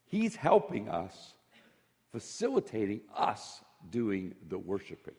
He's 0.06 0.36
helping 0.36 0.90
us, 0.90 1.36
facilitating 2.12 3.02
us 3.16 3.62
doing 3.92 4.34
the 4.48 4.58
worshiping. 4.58 5.14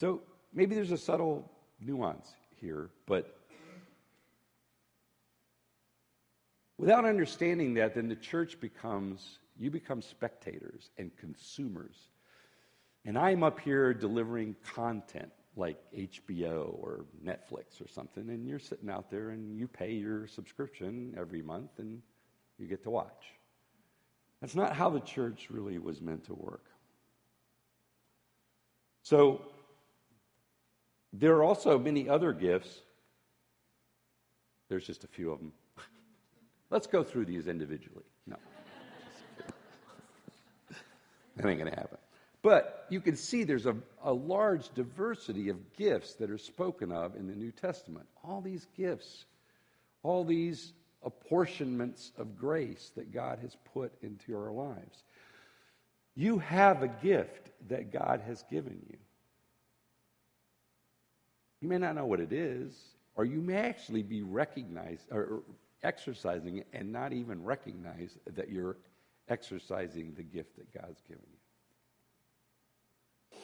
So 0.00 0.22
maybe 0.56 0.74
there's 0.74 0.90
a 0.90 0.98
subtle 0.98 1.48
nuance 1.80 2.32
here, 2.56 2.90
but 3.06 3.38
without 6.78 7.04
understanding 7.04 7.74
that, 7.74 7.94
then 7.94 8.08
the 8.08 8.16
church 8.16 8.58
becomes, 8.60 9.38
you 9.56 9.70
become 9.70 10.02
spectators 10.02 10.90
and 10.98 11.16
consumers 11.16 12.08
and 13.06 13.16
I'm 13.16 13.44
up 13.44 13.60
here 13.60 13.94
delivering 13.94 14.56
content 14.74 15.30
like 15.54 15.78
HBO 15.96 16.76
or 16.82 17.06
Netflix 17.24 17.80
or 17.80 17.88
something, 17.88 18.28
and 18.28 18.46
you're 18.46 18.58
sitting 18.58 18.90
out 18.90 19.10
there 19.10 19.30
and 19.30 19.56
you 19.56 19.68
pay 19.68 19.92
your 19.92 20.26
subscription 20.26 21.14
every 21.16 21.40
month 21.40 21.70
and 21.78 22.02
you 22.58 22.66
get 22.66 22.82
to 22.82 22.90
watch. 22.90 23.32
That's 24.40 24.56
not 24.56 24.74
how 24.74 24.90
the 24.90 25.00
church 25.00 25.46
really 25.50 25.78
was 25.78 26.02
meant 26.02 26.24
to 26.24 26.34
work. 26.34 26.64
So, 29.02 29.40
there 31.18 31.36
are 31.36 31.44
also 31.44 31.78
many 31.78 32.08
other 32.08 32.32
gifts. 32.32 32.80
There's 34.68 34.86
just 34.86 35.04
a 35.04 35.08
few 35.08 35.32
of 35.32 35.38
them. 35.38 35.52
Let's 36.70 36.86
go 36.86 37.02
through 37.04 37.26
these 37.26 37.46
individually. 37.46 38.04
No. 38.26 38.36
that 41.36 41.46
ain't 41.46 41.58
going 41.58 41.70
to 41.72 41.78
happen. 41.78 41.98
But 42.42 42.86
you 42.90 43.00
can 43.00 43.16
see 43.16 43.44
there's 43.44 43.66
a, 43.66 43.76
a 44.04 44.12
large 44.12 44.72
diversity 44.74 45.48
of 45.48 45.74
gifts 45.76 46.14
that 46.14 46.30
are 46.30 46.38
spoken 46.38 46.92
of 46.92 47.16
in 47.16 47.26
the 47.26 47.34
New 47.34 47.50
Testament. 47.50 48.06
All 48.22 48.40
these 48.40 48.66
gifts, 48.76 49.24
all 50.02 50.24
these 50.24 50.72
apportionments 51.02 52.12
of 52.18 52.36
grace 52.36 52.92
that 52.96 53.12
God 53.12 53.38
has 53.40 53.56
put 53.72 53.92
into 54.02 54.36
our 54.36 54.52
lives. 54.52 55.02
You 56.14 56.38
have 56.38 56.82
a 56.82 56.88
gift 56.88 57.50
that 57.68 57.92
God 57.92 58.22
has 58.26 58.44
given 58.50 58.80
you. 58.88 58.96
You 61.66 61.70
may 61.70 61.78
not 61.78 61.96
know 61.96 62.06
what 62.06 62.20
it 62.20 62.32
is, 62.32 62.72
or 63.16 63.24
you 63.24 63.40
may 63.40 63.56
actually 63.56 64.04
be 64.04 64.22
recognized 64.22 65.04
or 65.10 65.42
exercising 65.82 66.58
it 66.58 66.68
and 66.72 66.92
not 66.92 67.12
even 67.12 67.42
recognize 67.42 68.16
that 68.34 68.50
you're 68.50 68.76
exercising 69.28 70.14
the 70.14 70.22
gift 70.22 70.54
that 70.58 70.72
God's 70.72 71.02
given 71.08 71.24
you. 73.32 73.38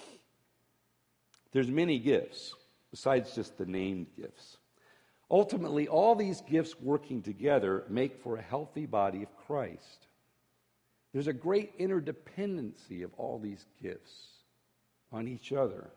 There's 1.50 1.66
many 1.66 1.98
gifts 1.98 2.54
besides 2.92 3.34
just 3.34 3.58
the 3.58 3.66
named 3.66 4.06
gifts. 4.16 4.56
Ultimately, 5.28 5.88
all 5.88 6.14
these 6.14 6.42
gifts 6.42 6.78
working 6.80 7.22
together 7.22 7.82
make 7.88 8.22
for 8.22 8.36
a 8.36 8.42
healthy 8.42 8.86
body 8.86 9.24
of 9.24 9.36
Christ. 9.48 10.06
There's 11.12 11.26
a 11.26 11.32
great 11.32 11.76
interdependency 11.76 13.02
of 13.02 13.12
all 13.16 13.40
these 13.40 13.66
gifts 13.82 14.12
on 15.10 15.26
each 15.26 15.52
other. 15.52 15.90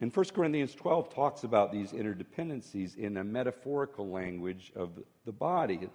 And 0.00 0.14
1 0.14 0.26
Corinthians 0.34 0.74
12 0.74 1.14
talks 1.14 1.44
about 1.44 1.72
these 1.72 1.92
interdependencies 1.92 2.96
in 2.96 3.16
a 3.16 3.24
metaphorical 3.24 4.08
language 4.08 4.72
of 4.76 4.90
the 5.24 5.32
body. 5.32 5.88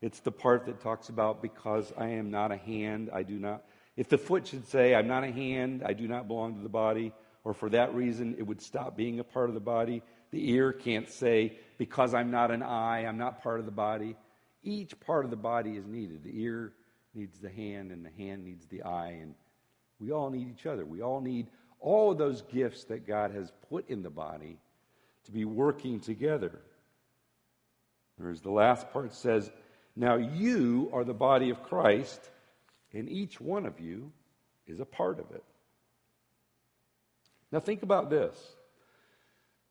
It's 0.00 0.20
the 0.20 0.30
part 0.30 0.66
that 0.66 0.80
talks 0.80 1.08
about 1.08 1.42
because 1.42 1.92
I 1.98 2.08
am 2.10 2.30
not 2.30 2.52
a 2.52 2.56
hand, 2.56 3.10
I 3.12 3.24
do 3.24 3.38
not 3.38 3.64
if 3.98 4.08
the 4.08 4.16
foot 4.16 4.46
should 4.46 4.68
say, 4.68 4.94
I'm 4.94 5.08
not 5.08 5.24
a 5.24 5.32
hand, 5.32 5.82
I 5.84 5.92
do 5.92 6.06
not 6.06 6.28
belong 6.28 6.54
to 6.54 6.62
the 6.62 6.68
body, 6.68 7.12
or 7.42 7.52
for 7.52 7.68
that 7.70 7.96
reason 7.96 8.36
it 8.38 8.46
would 8.46 8.62
stop 8.62 8.96
being 8.96 9.18
a 9.18 9.24
part 9.24 9.48
of 9.48 9.54
the 9.54 9.60
body, 9.60 10.04
the 10.30 10.52
ear 10.52 10.72
can't 10.72 11.10
say, 11.10 11.58
because 11.78 12.14
I'm 12.14 12.30
not 12.30 12.52
an 12.52 12.62
eye, 12.62 13.06
I'm 13.06 13.18
not 13.18 13.42
part 13.42 13.58
of 13.58 13.66
the 13.66 13.72
body. 13.72 14.14
Each 14.62 14.98
part 15.00 15.24
of 15.24 15.32
the 15.32 15.36
body 15.36 15.72
is 15.72 15.84
needed. 15.84 16.22
The 16.22 16.42
ear 16.42 16.74
needs 17.12 17.40
the 17.40 17.50
hand, 17.50 17.90
and 17.90 18.04
the 18.04 18.22
hand 18.22 18.44
needs 18.44 18.66
the 18.66 18.84
eye, 18.84 19.18
and 19.20 19.34
we 19.98 20.12
all 20.12 20.30
need 20.30 20.48
each 20.48 20.66
other. 20.66 20.86
We 20.86 21.02
all 21.02 21.20
need 21.20 21.48
all 21.80 22.14
those 22.14 22.42
gifts 22.42 22.84
that 22.84 23.06
God 23.06 23.32
has 23.32 23.52
put 23.68 23.88
in 23.88 24.02
the 24.02 24.10
body 24.10 24.58
to 25.24 25.32
be 25.32 25.44
working 25.44 26.00
together. 26.00 26.58
Whereas 28.16 28.40
the 28.40 28.50
last 28.50 28.90
part 28.92 29.12
says, 29.14 29.50
Now 29.94 30.16
you 30.16 30.90
are 30.92 31.04
the 31.04 31.14
body 31.14 31.50
of 31.50 31.62
Christ 31.62 32.30
and 32.92 33.08
each 33.08 33.40
one 33.40 33.66
of 33.66 33.80
you 33.80 34.12
is 34.66 34.80
a 34.80 34.84
part 34.84 35.18
of 35.18 35.30
it. 35.32 35.44
Now, 37.50 37.60
think 37.60 37.82
about 37.82 38.10
this. 38.10 38.36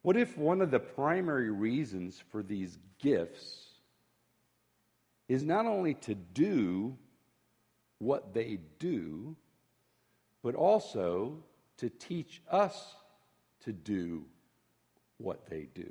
What 0.02 0.18
if 0.18 0.38
one 0.38 0.62
of 0.62 0.72
the 0.72 0.80
primary 0.80 1.52
reasons 1.52 2.22
for 2.32 2.42
these 2.42 2.78
gifts 3.00 3.66
is 5.28 5.44
not 5.44 5.66
only 5.66 5.96
to 5.96 6.16
do 6.16 6.98
what 8.00 8.34
they 8.34 8.60
do, 8.80 9.36
but 10.44 10.56
also 10.56 11.44
to 11.78 11.90
teach 11.90 12.42
us 12.50 12.96
to 13.66 13.72
do 13.72 14.26
what 15.18 15.50
they 15.50 15.68
do? 15.74 15.90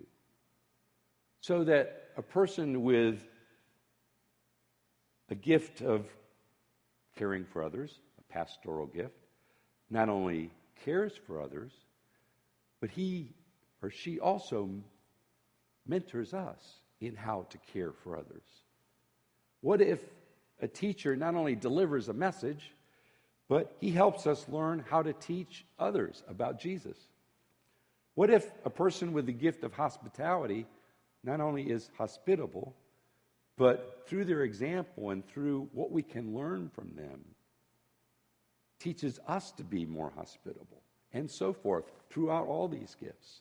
So 1.40 1.64
that 1.64 2.11
a 2.16 2.22
person 2.22 2.83
with 2.83 3.22
a 5.31 5.35
gift 5.35 5.83
of 5.83 6.07
caring 7.16 7.44
for 7.44 7.62
others, 7.62 7.99
a 8.18 8.33
pastoral 8.33 8.87
gift, 8.87 9.27
not 9.90 10.09
only 10.09 10.51
cares 10.85 11.12
for 11.27 11.40
others, 11.40 11.72
but 12.81 12.90
he 12.90 13.33
or 13.83 13.90
she 13.90 14.18
also 14.18 14.68
mentors 15.87 16.35
us 16.35 16.81
in 17.01 17.14
how 17.14 17.46
to 17.51 17.59
care 17.72 17.92
for 17.92 18.16
others. 18.16 18.42
What 19.61 19.81
if 19.81 20.01
a 20.61 20.68
teacher 20.68 21.16
not 21.16 21.35
only 21.35 21.55
delivers 21.55 22.09
a 22.09 22.12
message, 22.12 22.72
but 23.49 23.77
he 23.81 23.91
helps 23.91 24.27
us 24.27 24.49
learn 24.49 24.85
how 24.89 25.03
to 25.03 25.13
teach 25.13 25.65
others 25.79 26.23
about 26.29 26.61
Jesus? 26.61 26.97
What 28.15 28.31
if 28.31 28.51
a 28.65 28.71
person 28.71 29.13
with 29.13 29.27
the 29.27 29.33
gift 29.33 29.63
of 29.63 29.73
hospitality 29.73 30.67
not 31.23 31.41
only 31.41 31.65
is 31.65 31.91
hospitable, 31.99 32.75
but 33.57 34.05
through 34.07 34.25
their 34.25 34.43
example 34.43 35.11
and 35.11 35.27
through 35.27 35.69
what 35.73 35.91
we 35.91 36.03
can 36.03 36.35
learn 36.35 36.69
from 36.69 36.95
them, 36.95 37.25
teaches 38.79 39.19
us 39.27 39.53
to 39.53 39.65
be 39.65 39.87
more 39.87 40.13
hospitable, 40.17 40.83
and 41.13 41.31
so 41.31 41.53
forth 41.53 41.91
throughout 42.11 42.47
all 42.47 42.69
these 42.69 42.97
gifts. 43.01 43.41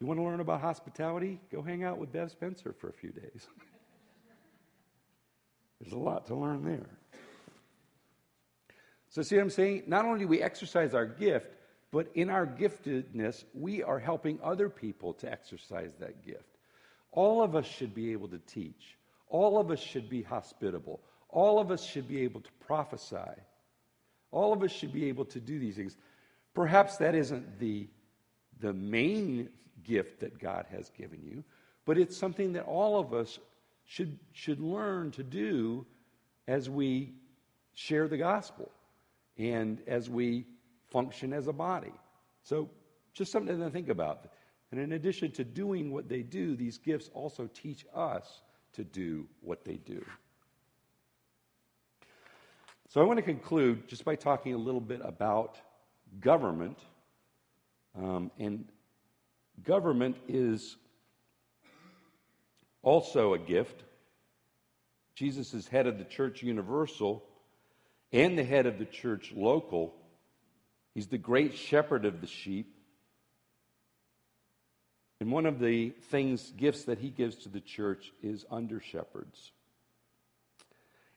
You 0.00 0.06
want 0.06 0.18
to 0.18 0.24
learn 0.24 0.40
about 0.40 0.62
hospitality? 0.62 1.38
Go 1.52 1.62
hang 1.62 1.84
out 1.84 1.98
with 1.98 2.12
Bev 2.12 2.30
Spencer 2.30 2.72
for 2.72 2.88
a 2.88 2.92
few 2.92 3.10
days. 3.10 3.46
There's 5.80 5.92
a 5.92 5.98
lot 5.98 6.26
to 6.26 6.34
learn 6.34 6.64
there. 6.64 6.88
So, 9.10 9.22
see 9.22 9.36
what 9.36 9.42
I'm 9.42 9.50
saying? 9.50 9.82
Not 9.88 10.04
only 10.04 10.20
do 10.20 10.28
we 10.28 10.40
exercise 10.40 10.94
our 10.94 11.04
gift, 11.04 11.48
but 11.90 12.08
in 12.14 12.30
our 12.30 12.46
giftedness, 12.46 13.44
we 13.52 13.82
are 13.82 13.98
helping 13.98 14.38
other 14.42 14.68
people 14.68 15.14
to 15.14 15.30
exercise 15.30 15.90
that 15.98 16.24
gift. 16.24 16.56
All 17.10 17.42
of 17.42 17.56
us 17.56 17.66
should 17.66 17.92
be 17.92 18.12
able 18.12 18.28
to 18.28 18.38
teach. 18.38 18.96
All 19.28 19.58
of 19.58 19.72
us 19.72 19.80
should 19.80 20.08
be 20.08 20.22
hospitable. 20.22 21.00
All 21.28 21.58
of 21.58 21.72
us 21.72 21.84
should 21.84 22.06
be 22.06 22.20
able 22.20 22.40
to 22.40 22.50
prophesy. 22.60 23.16
All 24.30 24.52
of 24.52 24.62
us 24.62 24.70
should 24.70 24.92
be 24.92 25.08
able 25.08 25.24
to 25.26 25.40
do 25.40 25.58
these 25.58 25.74
things. 25.74 25.96
Perhaps 26.54 26.98
that 26.98 27.16
isn't 27.16 27.58
the, 27.58 27.88
the 28.60 28.72
main 28.72 29.48
gift 29.82 30.20
that 30.20 30.38
God 30.38 30.66
has 30.70 30.88
given 30.90 31.20
you, 31.24 31.42
but 31.84 31.98
it's 31.98 32.16
something 32.16 32.52
that 32.52 32.64
all 32.64 33.00
of 33.00 33.12
us 33.12 33.40
should, 33.86 34.20
should 34.32 34.60
learn 34.60 35.10
to 35.12 35.24
do 35.24 35.84
as 36.46 36.70
we 36.70 37.14
share 37.74 38.06
the 38.06 38.16
gospel 38.16 38.70
and 39.40 39.80
as 39.86 40.10
we 40.10 40.46
function 40.90 41.32
as 41.32 41.48
a 41.48 41.52
body. 41.52 41.92
So, 42.42 42.68
just 43.12 43.32
something 43.32 43.58
to 43.58 43.70
think 43.70 43.88
about. 43.88 44.26
And 44.70 44.80
in 44.80 44.92
addition 44.92 45.32
to 45.32 45.44
doing 45.44 45.90
what 45.90 46.08
they 46.08 46.22
do, 46.22 46.54
these 46.54 46.78
gifts 46.78 47.10
also 47.12 47.48
teach 47.52 47.84
us 47.94 48.42
to 48.74 48.84
do 48.84 49.26
what 49.40 49.64
they 49.64 49.76
do. 49.76 50.04
So 52.88 53.00
I 53.00 53.04
want 53.04 53.18
to 53.18 53.22
conclude 53.22 53.88
just 53.88 54.04
by 54.04 54.14
talking 54.14 54.54
a 54.54 54.58
little 54.58 54.80
bit 54.80 55.00
about 55.02 55.58
government. 56.20 56.78
Um, 57.96 58.30
and 58.38 58.68
government 59.64 60.16
is 60.28 60.76
also 62.82 63.34
a 63.34 63.38
gift. 63.38 63.84
Jesus 65.14 65.52
is 65.52 65.66
head 65.66 65.86
of 65.86 65.98
the 65.98 66.04
church 66.04 66.42
universal 66.42 67.24
and 68.12 68.38
the 68.38 68.44
head 68.44 68.66
of 68.66 68.78
the 68.78 68.84
church 68.84 69.32
local. 69.34 69.94
He's 70.94 71.06
the 71.06 71.18
great 71.18 71.56
shepherd 71.56 72.04
of 72.04 72.20
the 72.20 72.26
sheep. 72.26 72.74
And 75.20 75.30
one 75.30 75.46
of 75.46 75.60
the 75.60 75.90
things, 75.90 76.50
gifts 76.56 76.84
that 76.84 76.98
he 76.98 77.10
gives 77.10 77.36
to 77.36 77.48
the 77.48 77.60
church 77.60 78.12
is 78.22 78.46
under 78.50 78.80
shepherds. 78.80 79.52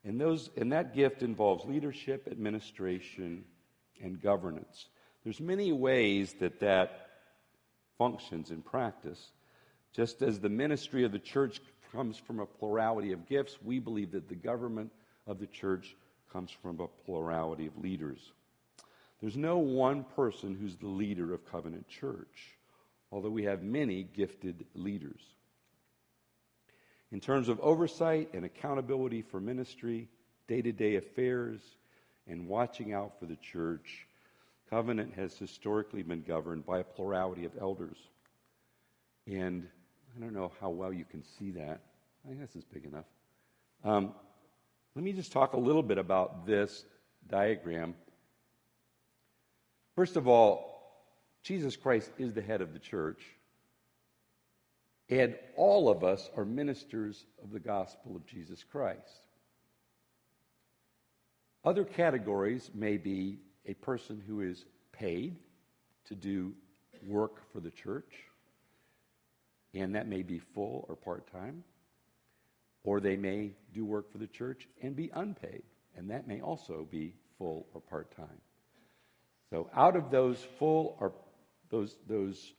And, 0.06 0.20
those, 0.20 0.50
and 0.58 0.74
that 0.74 0.94
gift 0.94 1.24
involves 1.24 1.64
leadership, 1.66 2.28
administration, 2.30 3.46
and 4.02 4.22
governance. 4.22 4.88
There's 5.24 5.40
many 5.40 5.72
ways 5.72 6.34
that 6.42 6.60
that 6.60 7.08
functions 7.98 8.52
in 8.52 8.62
practice. 8.62 9.32
Just 9.94 10.22
as 10.22 10.40
the 10.40 10.50
ministry 10.50 11.06
of 11.06 11.14
the 11.14 11.20
church 11.20 11.62
comes 11.94 12.18
from 12.18 12.40
a 12.40 12.46
plurality 12.46 13.14
of 13.14 13.28
gifts, 13.28 13.58
we 13.64 13.80
believe 13.80 14.12
that 14.12 14.28
the 14.28 14.36
government 14.36 14.92
of 15.26 15.40
the 15.40 15.48
church 15.48 15.96
comes 16.34 16.52
from 16.52 16.80
a 16.80 16.88
plurality 17.06 17.68
of 17.68 17.78
leaders. 17.78 18.20
There's 19.22 19.38
no 19.38 19.60
one 19.60 20.04
person 20.16 20.58
who's 20.60 20.76
the 20.76 20.88
leader 20.88 21.34
of 21.34 21.50
Covenant 21.50 21.88
Church 21.88 22.58
although 23.14 23.30
we 23.30 23.44
have 23.44 23.62
many 23.62 24.04
gifted 24.04 24.66
leaders. 24.74 25.22
In 27.12 27.20
terms 27.20 27.48
of 27.48 27.60
oversight 27.60 28.34
and 28.34 28.44
accountability 28.44 29.22
for 29.22 29.40
ministry, 29.40 30.10
day 30.48 30.64
to 30.64 30.72
day 30.72 30.96
affairs, 30.96 31.62
and 32.28 32.48
watching 32.48 32.92
out 32.92 33.20
for 33.20 33.28
the 33.28 33.36
church, 33.36 34.08
covenant 34.68 35.14
has 35.14 35.38
historically 35.38 36.02
been 36.02 36.24
governed 36.24 36.66
by 36.66 36.80
a 36.80 36.84
plurality 36.84 37.46
of 37.46 37.52
elders. 37.62 37.98
And 39.28 39.68
I 40.18 40.20
don't 40.20 40.34
know 40.34 40.52
how 40.60 40.72
well 40.72 40.92
you 40.92 41.06
can 41.06 41.24
see 41.38 41.52
that. 41.52 41.82
I 42.28 42.34
guess 42.34 42.50
it's 42.56 42.66
big 42.66 42.86
enough. 42.86 43.06
Um, 43.84 44.14
let 44.96 45.04
me 45.04 45.14
just 45.14 45.32
talk 45.32 45.54
a 45.54 45.60
little 45.60 45.84
bit 45.84 45.98
about 45.98 46.46
this 46.46 46.86
diagram. 47.28 47.96
First 49.96 50.16
of 50.16 50.28
all, 50.28 50.70
Jesus 51.42 51.76
Christ 51.76 52.12
is 52.18 52.34
the 52.34 52.42
head 52.42 52.62
of 52.62 52.74
the 52.74 52.80
church, 52.80 53.22
and 55.10 55.36
all 55.56 55.90
of 55.90 56.04
us 56.04 56.30
are 56.38 56.46
ministers 56.46 57.26
of 57.44 57.52
the 57.52 57.60
gospel 57.60 58.16
of 58.16 58.26
Jesus 58.26 58.64
Christ. 58.64 59.28
Other 61.66 61.86
categories 61.86 62.70
may 62.74 62.98
be 62.98 63.40
a 63.66 63.74
person 63.76 64.22
who 64.28 64.42
is 64.42 64.66
paid 64.92 65.38
to 66.06 66.16
do 66.16 66.54
work 67.08 67.42
for 67.52 67.60
the 67.60 67.72
church, 67.72 68.14
and 69.74 69.96
that 69.96 70.08
may 70.08 70.22
be 70.22 70.40
full 70.40 70.86
or 70.88 70.96
part 70.96 71.32
time. 71.32 71.64
Or 72.84 73.00
they 73.00 73.16
may 73.16 73.52
do 73.74 73.86
work 73.86 74.12
for 74.12 74.18
the 74.18 74.28
church 74.28 74.68
and 74.82 74.96
be 74.96 75.10
unpaid, 75.14 75.64
and 75.96 76.10
that 76.10 76.28
may 76.28 76.42
also 76.42 76.88
be 76.90 77.16
full 77.38 77.68
or 77.74 77.82
part 77.82 78.16
time. 78.16 78.42
So, 79.50 79.70
out 79.74 79.96
of 79.96 80.12
those 80.12 80.46
full 80.58 80.98
or 81.00 81.14
those, 81.70 81.96
those 82.08 82.54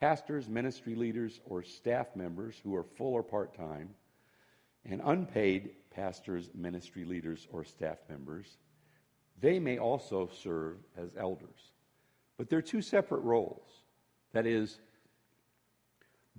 pastors, 0.00 0.48
ministry 0.48 0.94
leaders, 0.94 1.40
or 1.44 1.62
staff 1.62 2.14
members 2.14 2.60
who 2.62 2.74
are 2.74 2.82
full 2.82 3.14
or 3.14 3.22
part 3.22 3.56
time, 3.56 3.90
and 4.84 5.00
unpaid 5.04 5.70
pastors, 5.90 6.50
ministry 6.54 7.04
leaders, 7.04 7.46
or 7.50 7.64
staff 7.64 7.98
members, 8.08 8.58
they 9.40 9.58
may 9.58 9.78
also 9.78 10.28
serve 10.42 10.76
as 10.96 11.10
elders. 11.18 11.72
But 12.36 12.48
they're 12.48 12.62
two 12.62 12.82
separate 12.82 13.20
roles. 13.20 13.68
That 14.32 14.46
is, 14.46 14.78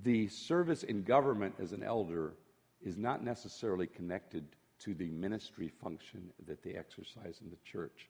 the 0.03 0.27
service 0.27 0.83
in 0.83 1.03
government 1.03 1.55
as 1.59 1.73
an 1.73 1.83
elder 1.83 2.33
is 2.81 2.97
not 2.97 3.23
necessarily 3.23 3.87
connected 3.87 4.45
to 4.79 4.93
the 4.93 5.09
ministry 5.09 5.71
function 5.81 6.29
that 6.45 6.63
they 6.63 6.73
exercise 6.73 7.39
in 7.41 7.49
the 7.49 7.57
church. 7.63 8.09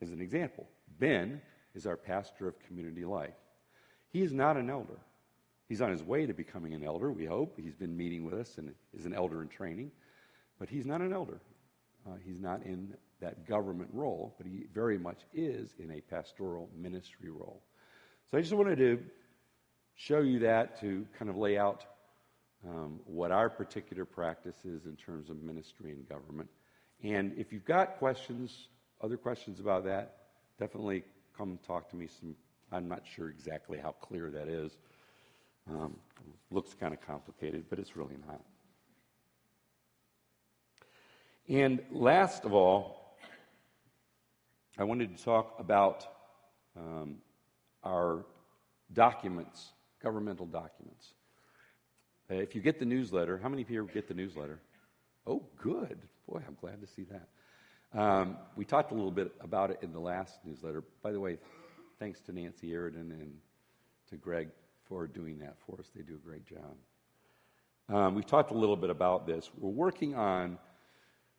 As 0.00 0.10
an 0.10 0.20
example, 0.20 0.66
Ben 0.98 1.40
is 1.74 1.86
our 1.86 1.96
pastor 1.96 2.48
of 2.48 2.58
community 2.60 3.04
life. 3.04 3.34
He 4.10 4.22
is 4.22 4.32
not 4.32 4.56
an 4.56 4.70
elder. 4.70 4.98
He's 5.68 5.80
on 5.80 5.90
his 5.90 6.02
way 6.02 6.26
to 6.26 6.34
becoming 6.34 6.74
an 6.74 6.84
elder, 6.84 7.10
we 7.10 7.24
hope. 7.24 7.58
He's 7.58 7.74
been 7.74 7.96
meeting 7.96 8.24
with 8.24 8.34
us 8.34 8.58
and 8.58 8.72
is 8.92 9.06
an 9.06 9.14
elder 9.14 9.42
in 9.42 9.48
training. 9.48 9.90
But 10.58 10.68
he's 10.68 10.86
not 10.86 11.00
an 11.00 11.12
elder. 11.12 11.40
Uh, 12.06 12.16
he's 12.24 12.38
not 12.38 12.62
in 12.64 12.94
that 13.20 13.46
government 13.48 13.90
role, 13.92 14.34
but 14.36 14.46
he 14.46 14.66
very 14.72 14.98
much 14.98 15.22
is 15.32 15.74
in 15.78 15.90
a 15.92 16.00
pastoral 16.00 16.68
ministry 16.76 17.30
role. 17.30 17.62
So 18.30 18.38
I 18.38 18.42
just 18.42 18.52
wanted 18.52 18.76
to 18.76 19.02
show 19.96 20.20
you 20.20 20.40
that 20.40 20.80
to 20.80 21.06
kind 21.18 21.30
of 21.30 21.36
lay 21.36 21.56
out 21.56 21.84
um, 22.66 23.00
what 23.04 23.30
our 23.30 23.50
particular 23.50 24.04
practice 24.04 24.64
is 24.64 24.86
in 24.86 24.96
terms 24.96 25.30
of 25.30 25.42
ministry 25.42 25.92
and 25.92 26.08
government. 26.08 26.48
And 27.02 27.34
if 27.36 27.52
you've 27.52 27.64
got 27.64 27.98
questions, 27.98 28.68
other 29.02 29.16
questions 29.16 29.60
about 29.60 29.84
that, 29.84 30.16
definitely 30.58 31.04
come 31.36 31.58
talk 31.66 31.90
to 31.90 31.96
me. 31.96 32.06
Some, 32.06 32.34
I'm 32.72 32.88
not 32.88 33.02
sure 33.04 33.28
exactly 33.28 33.78
how 33.78 33.92
clear 33.92 34.30
that 34.30 34.48
is. 34.48 34.78
Um, 35.68 35.96
looks 36.50 36.74
kind 36.74 36.94
of 36.94 37.00
complicated, 37.00 37.64
but 37.68 37.78
it's 37.78 37.96
really 37.96 38.16
not. 38.26 38.40
And 41.48 41.82
last 41.90 42.44
of 42.44 42.54
all, 42.54 43.16
I 44.78 44.84
wanted 44.84 45.16
to 45.16 45.22
talk 45.22 45.56
about 45.58 46.06
um, 46.76 47.16
our 47.82 48.24
documents, 48.92 49.72
governmental 50.02 50.46
documents. 50.46 51.14
Uh, 52.30 52.36
if 52.36 52.54
you 52.54 52.62
get 52.62 52.78
the 52.78 52.84
newsletter, 52.84 53.38
how 53.38 53.48
many 53.48 53.64
people 53.64 53.84
get 53.84 54.08
the 54.08 54.14
newsletter? 54.14 54.60
Oh, 55.26 55.42
good. 55.58 55.98
Boy, 56.28 56.42
I'm 56.46 56.56
glad 56.60 56.80
to 56.80 56.86
see 56.86 57.04
that. 57.04 57.98
Um, 57.98 58.38
we 58.56 58.64
talked 58.64 58.92
a 58.92 58.94
little 58.94 59.10
bit 59.10 59.32
about 59.40 59.70
it 59.70 59.78
in 59.82 59.92
the 59.92 60.00
last 60.00 60.38
newsletter. 60.44 60.82
By 61.02 61.12
the 61.12 61.20
way, 61.20 61.38
thanks 61.98 62.20
to 62.22 62.32
Nancy 62.32 62.72
Aridin 62.72 63.10
and 63.10 63.32
to 64.10 64.16
Greg 64.16 64.48
for 64.88 65.06
doing 65.06 65.38
that 65.40 65.56
for 65.66 65.78
us. 65.78 65.90
They 65.94 66.02
do 66.02 66.14
a 66.14 66.26
great 66.26 66.46
job. 66.46 66.76
Um, 67.94 68.14
we 68.14 68.22
talked 68.22 68.50
a 68.50 68.56
little 68.56 68.76
bit 68.76 68.90
about 68.90 69.26
this. 69.26 69.50
We're 69.58 69.70
working 69.70 70.14
on 70.14 70.58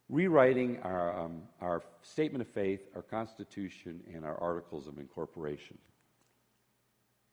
rewriting 0.07 0.79
our, 0.83 1.19
um, 1.19 1.41
our 1.61 1.81
statement 2.03 2.41
of 2.43 2.47
faith, 2.47 2.81
our 2.95 3.01
Constitution, 3.01 4.01
and 4.13 4.23
our 4.23 4.39
Articles 4.39 4.87
of 4.87 4.99
Incorporation. 4.99 5.79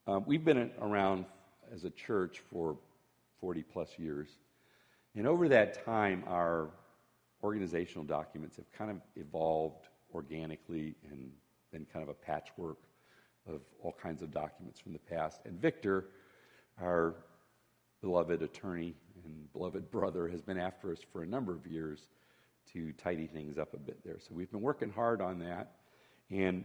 Um, 0.07 0.25
we've 0.27 0.45
been 0.45 0.71
around 0.81 1.27
as 1.73 1.85
a 1.85 1.91
church 1.91 2.41
for 2.51 2.77
40 3.43 3.63
plus 3.65 3.99
years. 3.99 4.29
And 5.15 5.27
over 5.27 5.49
that 5.49 5.85
time, 5.85 6.25
our 6.27 6.71
organizational 7.43 8.05
documents 8.05 8.57
have 8.57 8.73
kind 8.73 8.91
of 8.91 8.99
evolved 9.17 9.89
organically 10.15 10.95
and 11.11 11.31
been 11.73 11.85
kind 11.93 12.03
of 12.03 12.09
a 12.09 12.15
patchwork 12.15 12.79
of 13.49 13.61
all 13.83 13.95
kinds 14.01 14.23
of 14.23 14.31
documents 14.31 14.79
from 14.79 14.93
the 14.93 14.99
past. 15.01 15.41
And 15.45 15.61
Victor, 15.61 16.07
our 16.81 17.17
beloved 18.01 18.43
attorney 18.43 18.95
and 19.25 19.53
beloved 19.53 19.91
brother, 19.91 20.29
has 20.29 20.41
been 20.41 20.59
after 20.59 20.93
us 20.93 21.01
for 21.13 21.23
a 21.23 21.27
number 21.27 21.53
of 21.53 21.67
years 21.67 22.09
to 22.73 22.93
tidy 22.93 23.27
things 23.27 23.59
up 23.59 23.75
a 23.75 23.79
bit 23.79 23.99
there. 24.05 24.19
So 24.21 24.29
we've 24.33 24.51
been 24.51 24.63
working 24.63 24.91
hard 24.91 25.21
on 25.21 25.41
that. 25.41 25.73
And 26.31 26.65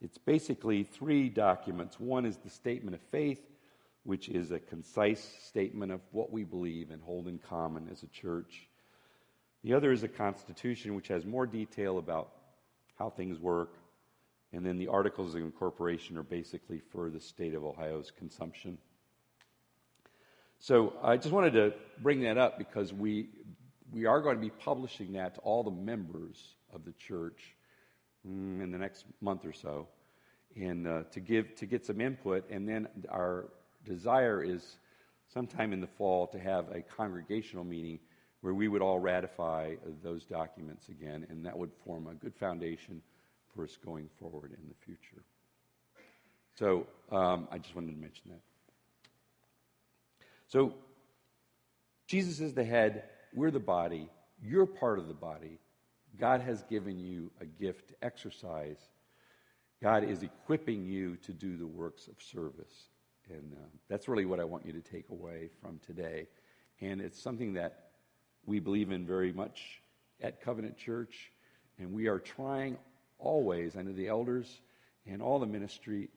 it's 0.00 0.18
basically 0.18 0.84
three 0.84 1.28
documents. 1.28 1.98
One 1.98 2.24
is 2.24 2.36
the 2.36 2.50
statement 2.50 2.94
of 2.94 3.00
faith, 3.10 3.40
which 4.04 4.28
is 4.28 4.50
a 4.50 4.58
concise 4.58 5.22
statement 5.44 5.92
of 5.92 6.00
what 6.10 6.32
we 6.32 6.44
believe 6.44 6.90
and 6.90 7.00
hold 7.02 7.28
in 7.28 7.38
common 7.38 7.88
as 7.90 8.02
a 8.02 8.08
church. 8.08 8.68
The 9.62 9.74
other 9.74 9.92
is 9.92 10.02
a 10.02 10.08
constitution, 10.08 10.94
which 10.96 11.08
has 11.08 11.24
more 11.24 11.46
detail 11.46 11.98
about 11.98 12.32
how 12.98 13.10
things 13.10 13.38
work. 13.38 13.74
And 14.52 14.66
then 14.66 14.76
the 14.76 14.88
articles 14.88 15.34
of 15.34 15.40
incorporation 15.40 16.16
are 16.18 16.24
basically 16.24 16.80
for 16.90 17.10
the 17.10 17.20
state 17.20 17.54
of 17.54 17.64
Ohio's 17.64 18.10
consumption. 18.10 18.76
So 20.58 20.94
I 21.02 21.16
just 21.16 21.32
wanted 21.32 21.54
to 21.54 21.72
bring 22.02 22.20
that 22.22 22.38
up 22.38 22.58
because 22.58 22.92
we, 22.92 23.28
we 23.92 24.06
are 24.06 24.20
going 24.20 24.36
to 24.36 24.42
be 24.42 24.50
publishing 24.50 25.12
that 25.12 25.36
to 25.36 25.40
all 25.40 25.62
the 25.62 25.70
members 25.70 26.54
of 26.72 26.84
the 26.84 26.92
church 26.92 27.54
mm, 28.26 28.62
in 28.62 28.70
the 28.70 28.78
next 28.78 29.04
month 29.20 29.44
or 29.44 29.52
so 29.52 29.88
and 30.56 30.86
uh, 30.86 31.02
to 31.12 31.20
give 31.20 31.54
to 31.56 31.66
get 31.66 31.84
some 31.84 32.00
input 32.00 32.48
and 32.50 32.68
then 32.68 32.86
our 33.08 33.46
desire 33.84 34.42
is 34.42 34.76
sometime 35.32 35.72
in 35.72 35.80
the 35.80 35.86
fall 35.86 36.26
to 36.28 36.38
have 36.38 36.70
a 36.70 36.82
congregational 36.82 37.64
meeting 37.64 37.98
where 38.40 38.54
we 38.54 38.68
would 38.68 38.82
all 38.82 38.98
ratify 38.98 39.74
those 40.02 40.24
documents 40.24 40.88
again, 40.88 41.26
and 41.30 41.46
that 41.46 41.56
would 41.56 41.70
form 41.84 42.08
a 42.08 42.14
good 42.14 42.34
foundation 42.34 43.00
for 43.54 43.64
us 43.64 43.78
going 43.84 44.08
forward 44.18 44.50
in 44.50 44.68
the 44.68 44.74
future. 44.84 45.22
So 46.58 46.86
um, 47.10 47.48
I 47.50 47.58
just 47.58 47.74
wanted 47.74 47.92
to 47.92 48.00
mention 48.00 48.30
that. 48.30 48.40
So 50.48 50.74
Jesus 52.06 52.40
is 52.40 52.52
the 52.52 52.64
head, 52.64 53.04
we're 53.32 53.50
the 53.50 53.60
body, 53.60 54.08
you're 54.42 54.66
part 54.66 54.98
of 54.98 55.08
the 55.08 55.14
body. 55.14 55.58
God 56.18 56.42
has 56.42 56.62
given 56.64 56.98
you 56.98 57.30
a 57.40 57.46
gift 57.46 57.88
to 57.88 57.94
exercise. 58.02 58.76
God 59.82 60.04
is 60.04 60.22
equipping 60.22 60.84
you 60.84 61.16
to 61.24 61.32
do 61.32 61.56
the 61.56 61.66
works 61.66 62.06
of 62.06 62.14
service. 62.20 62.90
And 63.32 63.52
uh, 63.54 63.66
that's 63.88 64.08
really 64.08 64.24
what 64.24 64.40
I 64.40 64.44
want 64.44 64.66
you 64.66 64.72
to 64.72 64.80
take 64.80 65.08
away 65.10 65.48
from 65.60 65.80
today. 65.86 66.26
And 66.80 67.00
it's 67.00 67.20
something 67.20 67.54
that 67.54 67.90
we 68.46 68.60
believe 68.60 68.90
in 68.90 69.06
very 69.06 69.32
much 69.32 69.82
at 70.20 70.40
Covenant 70.42 70.76
Church. 70.76 71.32
And 71.78 71.92
we 71.92 72.08
are 72.08 72.18
trying 72.18 72.76
always, 73.18 73.76
I 73.76 73.82
know 73.82 73.92
the 73.92 74.08
elders 74.08 74.60
and 75.06 75.22
all 75.22 75.38
the 75.38 75.46
ministry 75.46 76.10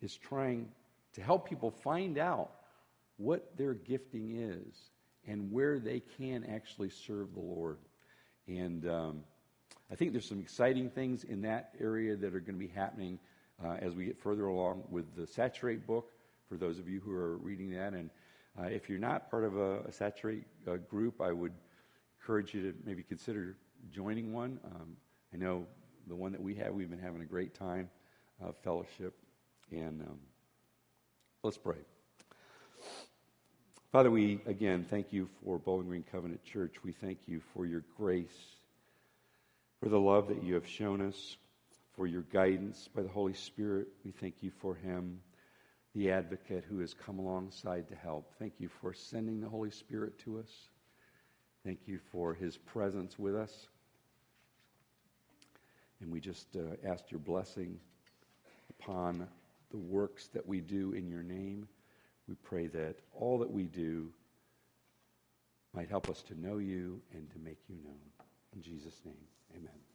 is 0.00 0.16
trying 0.16 0.68
to 1.14 1.22
help 1.22 1.48
people 1.48 1.70
find 1.70 2.18
out 2.18 2.50
what 3.16 3.56
their 3.56 3.74
gifting 3.74 4.36
is 4.36 4.90
and 5.26 5.52
where 5.52 5.78
they 5.78 6.00
can 6.18 6.44
actually 6.44 6.90
serve 6.90 7.34
the 7.34 7.40
Lord. 7.40 7.78
And 8.46 8.88
um, 8.88 9.20
I 9.90 9.94
think 9.94 10.12
there's 10.12 10.28
some 10.28 10.40
exciting 10.40 10.90
things 10.90 11.24
in 11.24 11.42
that 11.42 11.74
area 11.80 12.16
that 12.16 12.34
are 12.34 12.40
going 12.40 12.58
to 12.58 12.66
be 12.66 12.72
happening 12.74 13.18
uh, 13.62 13.76
as 13.80 13.94
we 13.94 14.06
get 14.06 14.18
further 14.18 14.46
along 14.46 14.84
with 14.90 15.14
the 15.16 15.26
Saturate 15.26 15.86
book 15.86 16.10
for 16.50 16.56
those 16.56 16.80
of 16.80 16.88
you 16.88 17.00
who 17.00 17.12
are 17.12 17.36
reading 17.38 17.70
that. 17.70 17.94
And 17.94 18.10
uh, 18.58 18.64
if 18.64 18.88
you're 18.88 18.98
not 18.98 19.30
part 19.30 19.44
of 19.44 19.56
a, 19.56 19.82
a 19.82 19.92
Saturate 19.92 20.44
uh, 20.66 20.76
group, 20.76 21.20
I 21.20 21.32
would 21.32 21.52
encourage 22.20 22.52
you 22.52 22.62
to 22.72 22.74
maybe 22.84 23.04
consider 23.04 23.56
joining 23.90 24.32
one. 24.32 24.58
Um, 24.64 24.96
I 25.32 25.36
know 25.36 25.64
the 26.08 26.16
one 26.16 26.32
that 26.32 26.42
we 26.42 26.56
have, 26.56 26.74
we've 26.74 26.90
been 26.90 26.98
having 26.98 27.22
a 27.22 27.24
great 27.24 27.54
time, 27.54 27.88
uh, 28.44 28.50
fellowship. 28.64 29.14
And 29.70 30.02
um, 30.02 30.18
let's 31.44 31.56
pray. 31.56 31.78
Father, 33.92 34.10
we 34.10 34.40
again 34.46 34.84
thank 34.90 35.12
you 35.12 35.28
for 35.44 35.58
Bowling 35.58 35.86
Green 35.86 36.04
Covenant 36.10 36.42
Church. 36.44 36.82
We 36.82 36.92
thank 36.92 37.18
you 37.26 37.40
for 37.54 37.64
your 37.64 37.84
grace. 37.96 38.56
for 39.80 39.88
the 39.88 39.98
love 39.98 40.28
that 40.28 40.44
you 40.44 40.54
have 40.54 40.68
shown 40.68 41.00
us, 41.00 41.36
for 41.96 42.06
your 42.06 42.22
guidance 42.22 42.88
by 42.94 43.02
the 43.02 43.08
Holy 43.08 43.32
Spirit. 43.32 43.88
We 44.04 44.10
thank 44.12 44.42
you 44.42 44.50
for 44.60 44.74
him, 44.74 45.20
the 45.94 46.10
advocate 46.10 46.64
who 46.68 46.78
has 46.78 46.94
come 46.94 47.18
alongside 47.18 47.88
to 47.88 47.94
help. 47.94 48.32
Thank 48.38 48.54
you 48.58 48.68
for 48.68 48.92
sending 48.92 49.40
the 49.40 49.48
Holy 49.48 49.70
Spirit 49.70 50.18
to 50.20 50.38
us. 50.38 50.68
Thank 51.64 51.80
you 51.86 51.98
for 52.12 52.32
his 52.32 52.56
presence 52.56 53.18
with 53.18 53.34
us. 53.34 53.68
And 56.00 56.10
we 56.10 56.20
just 56.20 56.56
uh, 56.56 56.88
ask 56.88 57.10
your 57.10 57.20
blessing 57.20 57.78
upon 58.70 59.26
the 59.70 59.76
works 59.76 60.28
that 60.28 60.46
we 60.46 60.60
do 60.60 60.92
in 60.92 61.08
your 61.08 61.22
name. 61.22 61.68
We 62.28 62.34
pray 62.36 62.68
that 62.68 62.96
all 63.12 63.38
that 63.38 63.50
we 63.50 63.64
do 63.64 64.08
might 65.74 65.88
help 65.88 66.08
us 66.08 66.22
to 66.22 66.40
know 66.40 66.58
you 66.58 67.00
and 67.12 67.30
to 67.30 67.38
make 67.38 67.58
you 67.68 67.76
known. 67.84 67.98
In 68.54 68.62
Jesus' 68.62 69.00
name, 69.04 69.14
amen. 69.56 69.89